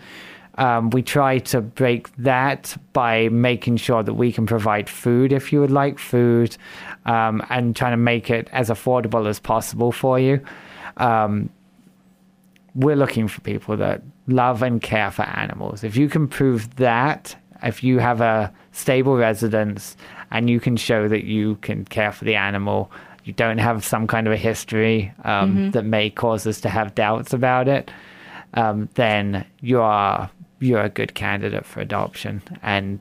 Um, 0.57 0.90
we 0.90 1.03
try 1.03 1.38
to 1.38 1.61
break 1.61 2.14
that 2.16 2.77
by 2.92 3.29
making 3.29 3.79
sure 3.79 4.03
that 4.05 4.14
we 4.14 4.33
can 4.33 4.47
provide 4.47 4.88
food 4.88 5.33
if 5.33 5.53
you 5.53 5.61
would 5.61 5.73
like 5.73 5.99
food, 5.99 6.57
um, 7.07 7.44
and 7.51 7.75
trying 7.75 7.92
to 7.92 7.97
make 7.97 8.31
it 8.31 8.49
as 8.53 8.70
affordable 8.70 9.27
as 9.29 9.40
possible 9.40 9.90
for 9.90 10.20
you. 10.20 10.40
Um, 10.97 11.51
we're 12.77 12.97
looking 12.97 13.29
for 13.29 13.40
people 13.40 13.77
that 13.77 14.03
love 14.27 14.62
and 14.62 14.81
care 14.81 15.11
for 15.11 15.23
animals. 15.23 15.85
If 15.85 15.97
you 15.97 16.09
can 16.09 16.29
prove 16.29 16.77
that, 16.77 17.37
if 17.62 17.83
you 17.83 17.99
have 17.99 18.20
a 18.20 18.53
stable 18.73 19.16
residence 19.16 19.97
and 20.31 20.49
you 20.49 20.61
can 20.61 20.77
show 20.77 21.09
that 21.09 21.25
you 21.25 21.57
can 21.57 21.85
care 21.85 22.12
for 22.12 22.25
the 22.25 22.35
animal, 22.37 22.90
you 23.25 23.33
don't 23.33 23.59
have 23.59 23.85
some 23.85 24.07
kind 24.07 24.27
of 24.27 24.33
a 24.33 24.37
history 24.37 25.13
um, 25.25 25.71
that 25.73 25.85
may 25.85 26.11
cause 26.11 26.47
us 26.47 26.61
to 26.61 26.69
have 26.69 26.95
doubts 26.95 27.33
about 27.33 27.69
it, 27.69 27.91
um, 28.55 28.89
then 28.95 29.45
you 29.61 29.81
are 29.81 30.31
you're 30.61 30.83
a 30.83 30.89
good 30.89 31.15
candidate 31.15 31.67
for 31.67 31.81
adoption. 31.81 32.43
And 32.63 33.01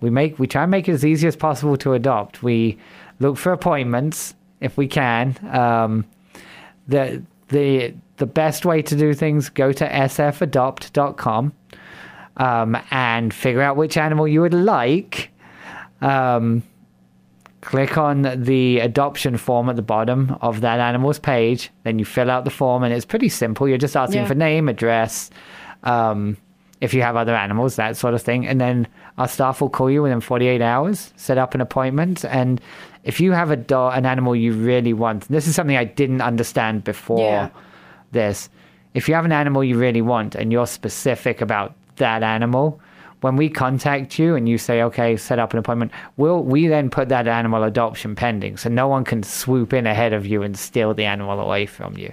we 0.00 0.10
make 0.10 0.38
we 0.38 0.46
try 0.46 0.62
and 0.62 0.70
make 0.70 0.88
it 0.88 0.92
as 0.92 1.04
easy 1.04 1.28
as 1.28 1.36
possible 1.36 1.76
to 1.78 1.92
adopt. 1.92 2.42
We 2.42 2.78
look 3.20 3.36
for 3.36 3.52
appointments 3.52 4.34
if 4.60 4.76
we 4.76 4.88
can. 4.88 5.36
Um, 5.52 6.04
the 6.88 7.22
the 7.48 7.94
the 8.16 8.26
best 8.26 8.64
way 8.64 8.82
to 8.82 8.96
do 8.96 9.14
things 9.14 9.48
go 9.48 9.72
to 9.72 9.88
sfadopt.com 9.88 11.52
um, 12.36 12.78
and 12.90 13.34
figure 13.34 13.62
out 13.62 13.76
which 13.76 13.96
animal 13.96 14.26
you 14.26 14.40
would 14.40 14.54
like 14.54 15.30
um, 16.00 16.62
click 17.62 17.96
on 17.96 18.22
the 18.36 18.78
adoption 18.80 19.36
form 19.36 19.68
at 19.70 19.76
the 19.76 19.82
bottom 19.82 20.36
of 20.42 20.60
that 20.60 20.78
animal's 20.80 21.18
page 21.18 21.70
then 21.84 21.98
you 21.98 22.04
fill 22.04 22.30
out 22.30 22.44
the 22.44 22.50
form 22.50 22.82
and 22.82 22.92
it's 22.92 23.04
pretty 23.06 23.28
simple 23.28 23.66
you're 23.68 23.78
just 23.78 23.96
asking 23.96 24.20
Yeah. 24.22 24.26
for 24.26 24.34
name 24.34 24.68
address 24.68 25.30
um, 25.84 26.36
if 26.80 26.92
you 26.92 27.02
have 27.02 27.14
other 27.16 27.34
animals 27.34 27.76
that 27.76 27.96
sort 27.96 28.14
of 28.14 28.22
thing 28.22 28.46
and 28.46 28.60
then 28.60 28.86
our 29.16 29.28
staff 29.28 29.60
will 29.60 29.70
call 29.70 29.88
you 29.90 30.02
within 30.02 30.20
48 30.20 30.60
hours 30.60 31.12
set 31.16 31.38
up 31.38 31.54
an 31.54 31.60
appointment 31.60 32.24
and 32.24 32.60
if 33.04 33.20
you 33.20 33.32
have 33.32 33.50
a 33.50 33.56
dog 33.56 33.96
an 33.96 34.06
animal 34.06 34.34
you 34.34 34.52
really 34.52 34.92
want 34.92 35.28
this 35.28 35.46
is 35.46 35.54
something 35.54 35.76
i 35.76 35.84
didn't 35.84 36.20
understand 36.20 36.84
before 36.84 37.18
Yeah. 37.30 37.48
this. 38.10 38.48
If 38.94 39.08
you 39.08 39.14
have 39.14 39.24
an 39.24 39.32
animal 39.32 39.64
you 39.64 39.78
really 39.78 40.02
want 40.02 40.34
and 40.34 40.52
you're 40.52 40.66
specific 40.66 41.40
about 41.40 41.72
that 41.96 42.22
animal, 42.22 42.78
when 43.22 43.36
we 43.36 43.48
contact 43.48 44.18
you 44.18 44.36
and 44.36 44.48
you 44.48 44.58
say, 44.58 44.82
okay, 44.82 45.16
set 45.16 45.38
up 45.38 45.52
an 45.52 45.58
appointment, 45.58 45.90
we'll, 46.16 46.42
we 46.44 46.66
then 46.66 46.90
put 46.90 47.08
that 47.08 47.26
animal 47.26 47.62
adoption 47.64 48.14
pending. 48.14 48.56
So 48.58 48.68
no 48.68 48.86
one 48.86 49.04
can 49.04 49.22
swoop 49.22 49.72
in 49.72 49.86
ahead 49.86 50.12
of 50.12 50.26
you 50.26 50.42
and 50.42 50.56
steal 50.56 50.92
the 50.94 51.04
animal 51.06 51.40
away 51.40 51.66
from 51.66 51.96
you. 51.96 52.12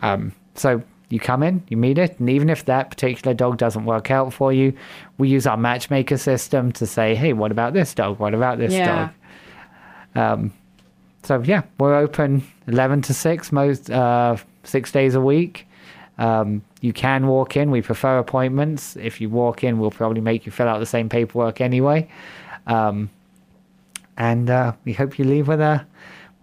Um, 0.00 0.32
so 0.54 0.82
you 1.08 1.18
come 1.18 1.42
in, 1.42 1.62
you 1.68 1.76
meet 1.76 1.98
it, 1.98 2.18
and 2.18 2.30
even 2.30 2.48
if 2.48 2.64
that 2.64 2.90
particular 2.90 3.34
dog 3.34 3.58
doesn't 3.58 3.84
work 3.84 4.10
out 4.10 4.32
for 4.32 4.52
you, 4.52 4.72
we 5.18 5.28
use 5.28 5.46
our 5.46 5.56
matchmaker 5.56 6.16
system 6.16 6.72
to 6.72 6.86
say, 6.86 7.14
hey, 7.14 7.32
what 7.32 7.50
about 7.50 7.72
this 7.72 7.94
dog? 7.94 8.18
What 8.18 8.34
about 8.34 8.58
this 8.58 8.72
Yeah. 8.72 9.10
dog? 10.14 10.50
So 11.22 11.40
yeah, 11.42 11.62
we're 11.78 11.94
open 11.94 12.42
eleven 12.66 13.00
to 13.02 13.14
six 13.14 13.50
most 13.50 13.90
uh, 13.90 14.36
six 14.62 14.92
days 14.92 15.14
a 15.14 15.20
week. 15.22 15.66
Um, 16.18 16.62
you 16.80 16.92
can 16.92 17.26
walk 17.26 17.56
in. 17.56 17.70
We 17.70 17.82
prefer 17.82 18.18
appointments. 18.18 18.96
If 18.96 19.20
you 19.20 19.28
walk 19.30 19.64
in, 19.64 19.78
we'll 19.78 19.90
probably 19.90 20.20
make 20.20 20.46
you 20.46 20.52
fill 20.52 20.68
out 20.68 20.78
the 20.78 20.86
same 20.86 21.08
paperwork 21.08 21.60
anyway. 21.60 22.08
Um, 22.66 23.10
and 24.16 24.48
uh, 24.48 24.74
we 24.84 24.92
hope 24.92 25.18
you 25.18 25.24
leave 25.24 25.48
with 25.48 25.60
a 25.60 25.86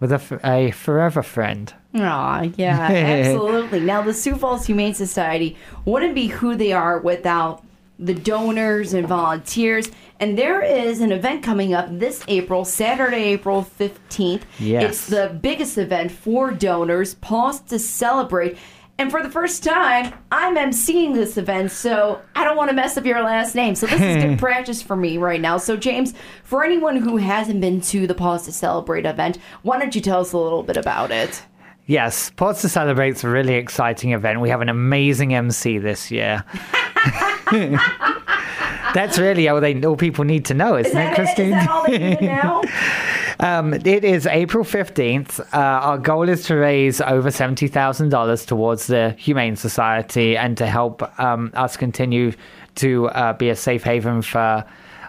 with 0.00 0.12
a, 0.12 0.40
a 0.44 0.72
forever 0.72 1.22
friend. 1.22 1.72
Aw, 1.94 2.50
yeah, 2.56 2.80
absolutely. 2.90 3.80
now, 3.80 4.02
the 4.02 4.12
Sioux 4.12 4.34
Falls 4.34 4.66
Humane 4.66 4.94
Society 4.94 5.56
wouldn't 5.84 6.14
be 6.14 6.26
who 6.26 6.56
they 6.56 6.72
are 6.72 6.98
without 6.98 7.64
the 7.98 8.14
donors 8.14 8.94
and 8.94 9.06
volunteers. 9.06 9.90
And 10.18 10.36
there 10.36 10.62
is 10.62 11.00
an 11.00 11.12
event 11.12 11.42
coming 11.42 11.72
up 11.72 11.86
this 11.90 12.24
April, 12.28 12.64
Saturday, 12.64 13.24
April 13.24 13.66
15th. 13.78 14.42
Yes. 14.58 14.84
It's 14.84 15.06
the 15.06 15.38
biggest 15.40 15.78
event 15.78 16.10
for 16.10 16.50
donors, 16.50 17.14
Paws 17.14 17.60
to 17.62 17.78
Celebrate. 17.78 18.58
And 18.98 19.10
for 19.10 19.22
the 19.22 19.30
first 19.30 19.64
time, 19.64 20.12
I'm 20.30 20.56
emceeing 20.56 21.14
this 21.14 21.36
event, 21.36 21.72
so 21.72 22.20
I 22.36 22.44
don't 22.44 22.56
want 22.56 22.70
to 22.70 22.76
mess 22.76 22.96
up 22.96 23.04
your 23.04 23.22
last 23.22 23.54
name. 23.54 23.74
So 23.74 23.86
this 23.86 24.00
is 24.00 24.22
good 24.22 24.38
practice 24.38 24.80
for 24.82 24.94
me 24.94 25.18
right 25.18 25.40
now. 25.40 25.56
So, 25.56 25.76
James, 25.76 26.14
for 26.44 26.62
anyone 26.64 26.96
who 26.96 27.16
hasn't 27.16 27.60
been 27.60 27.80
to 27.82 28.06
the 28.06 28.14
Paws 28.14 28.44
to 28.44 28.52
Celebrate 28.52 29.04
event, 29.06 29.38
why 29.62 29.78
don't 29.78 29.94
you 29.94 30.00
tell 30.00 30.20
us 30.20 30.32
a 30.32 30.38
little 30.38 30.62
bit 30.62 30.76
about 30.76 31.10
it? 31.10 31.42
Yes, 31.86 32.30
Paws 32.30 32.60
to 32.62 32.68
Celebrate's 32.68 33.24
a 33.24 33.28
really 33.28 33.54
exciting 33.54 34.12
event. 34.12 34.40
We 34.40 34.50
have 34.50 34.60
an 34.60 34.68
amazing 34.68 35.34
MC 35.34 35.78
this 35.78 36.10
year. 36.12 36.44
That's 38.94 39.18
really 39.18 39.48
all 39.48 39.60
they 39.60 39.82
all 39.82 39.96
people 39.96 40.24
need 40.24 40.44
to 40.46 40.54
know, 40.54 40.76
isn't 40.76 40.86
Is 40.86 40.92
that 40.92 41.18
it, 41.18 41.18
it? 41.18 41.22
Is 41.22 41.26
Christine? 41.34 41.50
that 41.50 41.68
all 41.70 41.84
they 41.86 41.98
need 41.98 42.18
to 42.18 42.26
know? 42.42 42.62
Um, 43.42 43.74
it 43.74 44.04
is 44.04 44.28
April 44.28 44.62
15th. 44.62 45.40
Uh, 45.40 45.56
our 45.56 45.98
goal 45.98 46.28
is 46.28 46.44
to 46.44 46.54
raise 46.54 47.00
over 47.00 47.28
$70,000 47.28 48.46
towards 48.46 48.86
the 48.86 49.16
Humane 49.18 49.56
Society 49.56 50.36
and 50.36 50.56
to 50.58 50.66
help 50.68 51.02
um, 51.18 51.50
us 51.54 51.76
continue 51.76 52.32
to 52.76 53.08
uh, 53.08 53.32
be 53.32 53.50
a 53.50 53.56
safe 53.56 53.82
haven 53.82 54.22
for 54.22 54.64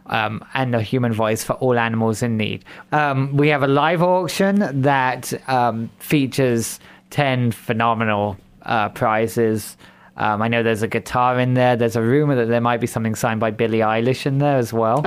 um, 0.07 0.43
and 0.55 0.73
a 0.73 0.81
human 0.81 1.13
voice 1.13 1.43
for 1.43 1.53
all 1.53 1.77
animals 1.77 2.23
in 2.23 2.35
need. 2.35 2.65
Um, 2.91 3.37
we 3.37 3.49
have 3.49 3.61
a 3.61 3.67
live 3.67 4.01
auction 4.01 4.81
that 4.81 5.31
um, 5.47 5.91
features 5.99 6.79
10 7.11 7.51
phenomenal 7.51 8.35
uh, 8.63 8.89
prizes. 8.89 9.77
Um, 10.17 10.41
I 10.41 10.47
know 10.47 10.63
there's 10.63 10.81
a 10.81 10.87
guitar 10.87 11.39
in 11.39 11.53
there. 11.53 11.75
There's 11.75 11.95
a 11.95 12.01
rumor 12.01 12.33
that 12.35 12.47
there 12.47 12.61
might 12.61 12.81
be 12.81 12.87
something 12.87 13.13
signed 13.13 13.39
by 13.39 13.51
Billie 13.51 13.79
Eilish 13.79 14.25
in 14.25 14.39
there 14.39 14.57
as 14.57 14.73
well. 14.73 15.05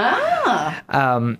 Um, 0.88 1.38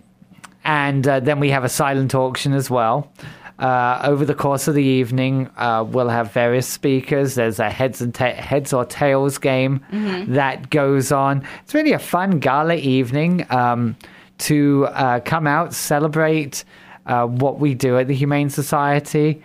and 0.66 1.07
uh, 1.07 1.20
then 1.20 1.38
we 1.40 1.48
have 1.50 1.64
a 1.64 1.68
silent 1.68 2.14
auction 2.14 2.52
as 2.52 2.68
well. 2.68 3.11
Uh, 3.59 4.00
over 4.05 4.26
the 4.26 4.35
course 4.35 4.68
of 4.68 4.74
the 4.74 4.83
evening, 4.83 5.48
uh, 5.57 5.83
we'll 5.88 6.11
have 6.11 6.31
various 6.33 6.68
speakers. 6.68 7.37
There's 7.37 7.59
a 7.59 7.70
heads 7.70 8.02
and 8.02 8.14
ta- 8.14 8.35
heads 8.35 8.74
or 8.74 8.85
tails 8.85 9.38
game 9.38 9.81
that 10.29 10.68
goes 10.68 11.11
on. 11.11 11.42
It's 11.62 11.72
really 11.72 11.92
a 11.92 11.98
fun 11.98 12.38
gala 12.38 12.74
evening 12.74 13.46
um, 13.48 13.96
to 14.38 14.87
uh, 14.90 15.20
come 15.20 15.46
out, 15.46 15.72
celebrate 15.72 16.64
uh, 17.07 17.26
what 17.26 17.59
we 17.59 17.72
do 17.72 17.96
at 17.96 18.09
the 18.09 18.14
Humane 18.14 18.50
Society, 18.50 19.40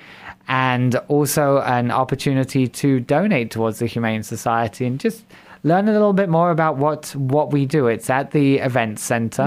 and 0.49 0.95
also 1.07 1.60
an 1.62 1.91
opportunity 1.91 2.67
to 2.67 2.99
donate 2.99 3.51
towards 3.51 3.79
the 3.79 3.86
Humane 3.86 4.23
Society 4.23 4.86
and 4.86 4.99
just 4.99 5.23
learn 5.63 5.88
a 5.88 5.91
little 5.93 6.12
bit 6.12 6.27
more 6.27 6.51
about 6.51 6.75
what 6.75 7.15
what 7.15 7.51
we 7.53 7.65
do. 7.65 7.88
It's 7.88 8.10
at 8.10 8.31
the 8.31 8.57
event 8.57 8.99
center 8.99 9.43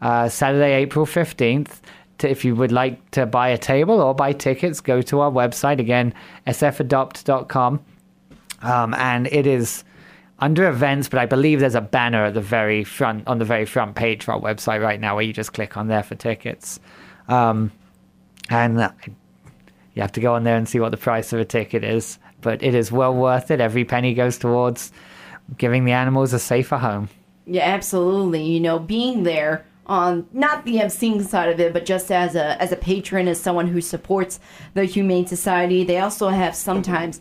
uh, 0.00 0.28
Saturday, 0.28 0.74
April 0.74 1.06
15th. 1.06 1.80
To, 2.18 2.30
if 2.30 2.44
you 2.44 2.54
would 2.54 2.72
like 2.72 3.10
to 3.10 3.26
buy 3.26 3.48
a 3.48 3.58
table 3.58 4.00
or 4.00 4.14
buy 4.14 4.32
tickets, 4.32 4.80
go 4.80 5.02
to 5.02 5.20
our 5.20 5.30
website 5.30 5.78
again, 5.78 6.14
sfadopt.com. 6.46 7.84
Um, 8.62 8.94
and 8.94 9.26
it 9.26 9.46
is 9.46 9.84
under 10.38 10.68
events, 10.68 11.08
but 11.08 11.18
I 11.18 11.26
believe 11.26 11.60
there's 11.60 11.74
a 11.74 11.80
banner 11.80 12.24
at 12.24 12.34
the 12.34 12.40
very 12.40 12.84
front, 12.84 13.26
on 13.26 13.38
the 13.38 13.44
very 13.44 13.66
front 13.66 13.96
page 13.96 14.22
of 14.22 14.30
our 14.30 14.40
website 14.40 14.82
right 14.82 15.00
now 15.00 15.14
where 15.14 15.24
you 15.24 15.32
just 15.32 15.52
click 15.52 15.76
on 15.76 15.88
there 15.88 16.02
for 16.02 16.14
tickets. 16.14 16.80
Um, 17.28 17.70
and 18.48 18.78
you 19.94 20.02
have 20.02 20.12
to 20.12 20.20
go 20.20 20.34
on 20.34 20.44
there 20.44 20.56
and 20.56 20.68
see 20.68 20.78
what 20.78 20.90
the 20.90 20.96
price 20.96 21.32
of 21.32 21.40
a 21.40 21.44
ticket 21.44 21.84
is. 21.84 22.18
But 22.42 22.62
it 22.62 22.74
is 22.74 22.92
well 22.92 23.14
worth 23.14 23.50
it. 23.50 23.60
Every 23.60 23.84
penny 23.84 24.14
goes 24.14 24.38
towards 24.38 24.92
giving 25.56 25.84
the 25.84 25.92
animals 25.92 26.32
a 26.32 26.38
safer 26.38 26.76
home. 26.76 27.08
Yeah, 27.46 27.62
absolutely. 27.62 28.42
You 28.42 28.60
know, 28.60 28.78
being 28.78 29.22
there 29.22 29.64
on 29.86 30.26
not 30.32 30.64
the 30.64 30.76
emceeing 30.76 31.24
side 31.24 31.48
of 31.48 31.60
it, 31.60 31.72
but 31.72 31.86
just 31.86 32.10
as 32.10 32.34
a 32.34 32.60
as 32.60 32.72
a 32.72 32.76
patron, 32.76 33.28
as 33.28 33.40
someone 33.40 33.68
who 33.68 33.80
supports 33.80 34.40
the 34.74 34.84
Humane 34.84 35.26
Society, 35.26 35.84
they 35.84 35.98
also 35.98 36.28
have 36.28 36.54
sometimes 36.54 37.20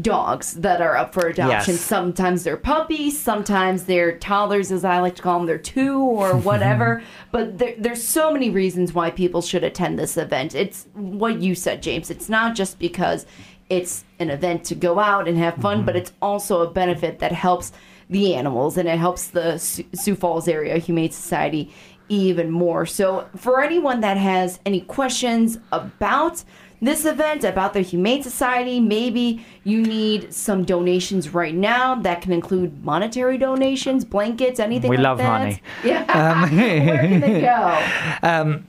dogs 0.00 0.54
that 0.54 0.80
are 0.80 0.96
up 0.96 1.12
for 1.12 1.26
adoption. 1.26 1.74
Yes. 1.74 1.80
Sometimes 1.80 2.44
they're 2.44 2.56
puppies, 2.56 3.18
sometimes 3.18 3.84
they're 3.84 4.16
toddlers, 4.18 4.72
as 4.72 4.84
I 4.84 5.00
like 5.00 5.16
to 5.16 5.22
call 5.22 5.38
them. 5.38 5.46
They're 5.46 5.58
two 5.58 6.00
or 6.00 6.36
whatever. 6.38 7.02
but 7.30 7.58
there, 7.58 7.74
there's 7.78 8.02
so 8.02 8.32
many 8.32 8.50
reasons 8.50 8.94
why 8.94 9.10
people 9.10 9.42
should 9.42 9.64
attend 9.64 9.98
this 9.98 10.16
event. 10.16 10.54
It's 10.54 10.86
what 10.94 11.40
you 11.40 11.54
said, 11.54 11.82
James. 11.82 12.10
It's 12.10 12.28
not 12.28 12.54
just 12.54 12.78
because 12.78 13.26
it's 13.68 14.04
an 14.18 14.30
event 14.30 14.64
to 14.64 14.74
go 14.74 14.98
out 14.98 15.28
and 15.28 15.36
have 15.38 15.56
fun, 15.56 15.84
but 15.84 15.94
mm-hmm. 15.94 16.02
it's 16.02 16.12
also 16.20 16.62
a 16.62 16.70
benefit 16.70 17.18
that 17.18 17.32
helps 17.32 17.72
the 18.10 18.34
animals 18.34 18.76
and 18.76 18.88
it 18.88 18.98
helps 18.98 19.28
the 19.28 19.58
Sioux 19.58 20.14
Falls 20.14 20.46
Area 20.46 20.76
Humane 20.78 21.10
Society 21.10 21.72
even 22.16 22.50
more. 22.50 22.86
So, 22.86 23.28
for 23.36 23.62
anyone 23.62 24.00
that 24.00 24.16
has 24.16 24.60
any 24.66 24.80
questions 24.80 25.58
about 25.70 26.44
this 26.80 27.04
event, 27.04 27.44
about 27.44 27.74
the 27.74 27.80
Humane 27.80 28.22
Society, 28.24 28.80
maybe 28.80 29.44
you 29.62 29.82
need 29.82 30.34
some 30.34 30.64
donations 30.64 31.32
right 31.32 31.54
now 31.54 31.94
that 31.94 32.22
can 32.22 32.32
include 32.32 32.84
monetary 32.84 33.38
donations, 33.38 34.04
blankets, 34.04 34.58
anything 34.58 34.90
We 34.90 34.96
like 34.96 35.04
love 35.04 35.18
that. 35.18 35.38
money. 35.40 35.62
Yeah. 35.84 36.02
Um, 36.42 36.56
Where 36.56 36.98
can 36.98 37.20
they 37.20 37.40
go? 37.40 38.18
Um, 38.24 38.66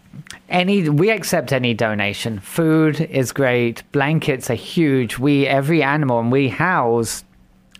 any 0.50 0.90
we 0.90 1.10
accept 1.10 1.52
any 1.52 1.74
donation 1.74 2.40
food 2.40 3.02
is 3.02 3.32
great 3.32 3.82
blankets 3.92 4.50
are 4.52 4.56
huge 4.56 5.18
we 5.18 5.48
every 5.48 5.82
animal 5.82 6.20
and 6.20 6.32
we 6.32 6.50
house 6.50 7.24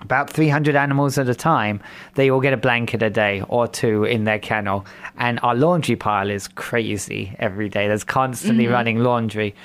about 0.04 0.30
300 0.30 0.76
animals 0.76 1.18
at 1.18 1.28
a 1.28 1.36
time 1.36 1.82
they 2.16 2.30
all 2.30 2.42
get 2.42 2.54
a 2.54 2.58
blanket 2.58 3.02
a 3.02 3.10
day 3.10 3.44
or 3.48 3.68
two 3.68 4.04
in 4.04 4.26
their 4.26 4.40
kennel. 4.40 4.86
And 5.18 5.40
our 5.42 5.56
laundry 5.56 5.96
pile 5.96 6.30
is 6.30 6.48
crazy 6.48 7.36
every 7.40 7.70
day. 7.70 7.88
There's 7.88 8.04
constantly 8.04 8.68
running 8.68 9.00
laundry. 9.00 9.56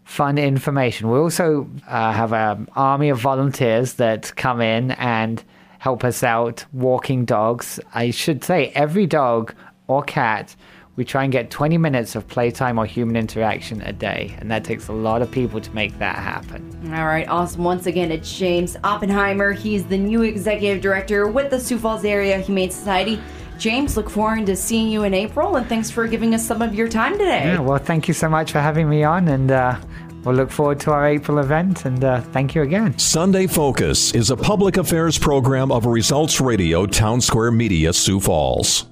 fun 0.04 0.38
information. 0.38 1.10
We 1.10 1.18
also 1.18 1.68
uh, 1.88 2.12
have 2.12 2.32
an 2.32 2.68
army 2.74 3.08
of 3.08 3.20
volunteers 3.20 3.94
that 3.94 4.34
come 4.36 4.60
in 4.60 4.92
and 4.92 5.42
help 5.78 6.04
us 6.04 6.22
out 6.22 6.64
walking 6.72 7.24
dogs. 7.24 7.80
I 7.94 8.10
should 8.10 8.44
say 8.44 8.72
every 8.74 9.06
dog 9.06 9.54
or 9.88 10.02
cat 10.02 10.54
we 10.96 11.04
try 11.04 11.22
and 11.24 11.32
get 11.32 11.50
20 11.50 11.78
minutes 11.78 12.14
of 12.14 12.28
playtime 12.28 12.78
or 12.78 12.84
human 12.84 13.16
interaction 13.16 13.80
a 13.82 13.92
day, 13.92 14.36
and 14.38 14.50
that 14.50 14.62
takes 14.62 14.88
a 14.88 14.92
lot 14.92 15.22
of 15.22 15.30
people 15.30 15.60
to 15.60 15.70
make 15.74 15.98
that 15.98 16.16
happen. 16.16 16.92
All 16.94 17.06
right, 17.06 17.26
awesome. 17.28 17.64
Once 17.64 17.86
again, 17.86 18.10
it's 18.10 18.36
James 18.36 18.76
Oppenheimer. 18.84 19.52
He's 19.52 19.84
the 19.84 19.96
new 19.96 20.22
executive 20.22 20.82
director 20.82 21.26
with 21.26 21.50
the 21.50 21.58
Sioux 21.58 21.78
Falls 21.78 22.04
Area 22.04 22.38
Humane 22.38 22.70
Society. 22.70 23.20
James, 23.58 23.96
look 23.96 24.10
forward 24.10 24.44
to 24.46 24.56
seeing 24.56 24.88
you 24.88 25.04
in 25.04 25.14
April, 25.14 25.56
and 25.56 25.66
thanks 25.66 25.90
for 25.90 26.06
giving 26.06 26.34
us 26.34 26.46
some 26.46 26.60
of 26.60 26.74
your 26.74 26.88
time 26.88 27.12
today. 27.12 27.44
Yeah, 27.44 27.60
well, 27.60 27.78
thank 27.78 28.06
you 28.08 28.14
so 28.14 28.28
much 28.28 28.52
for 28.52 28.60
having 28.60 28.88
me 28.88 29.02
on, 29.02 29.28
and 29.28 29.50
uh, 29.50 29.80
we'll 30.24 30.34
look 30.34 30.50
forward 30.50 30.80
to 30.80 30.90
our 30.90 31.06
April 31.06 31.38
event, 31.38 31.86
and 31.86 32.04
uh, 32.04 32.20
thank 32.20 32.54
you 32.54 32.62
again. 32.62 32.98
Sunday 32.98 33.46
Focus 33.46 34.12
is 34.14 34.30
a 34.30 34.36
public 34.36 34.76
affairs 34.76 35.16
program 35.16 35.72
of 35.72 35.86
Results 35.86 36.38
Radio 36.38 36.84
Town 36.84 37.20
Square 37.20 37.52
Media, 37.52 37.94
Sioux 37.94 38.20
Falls. 38.20 38.91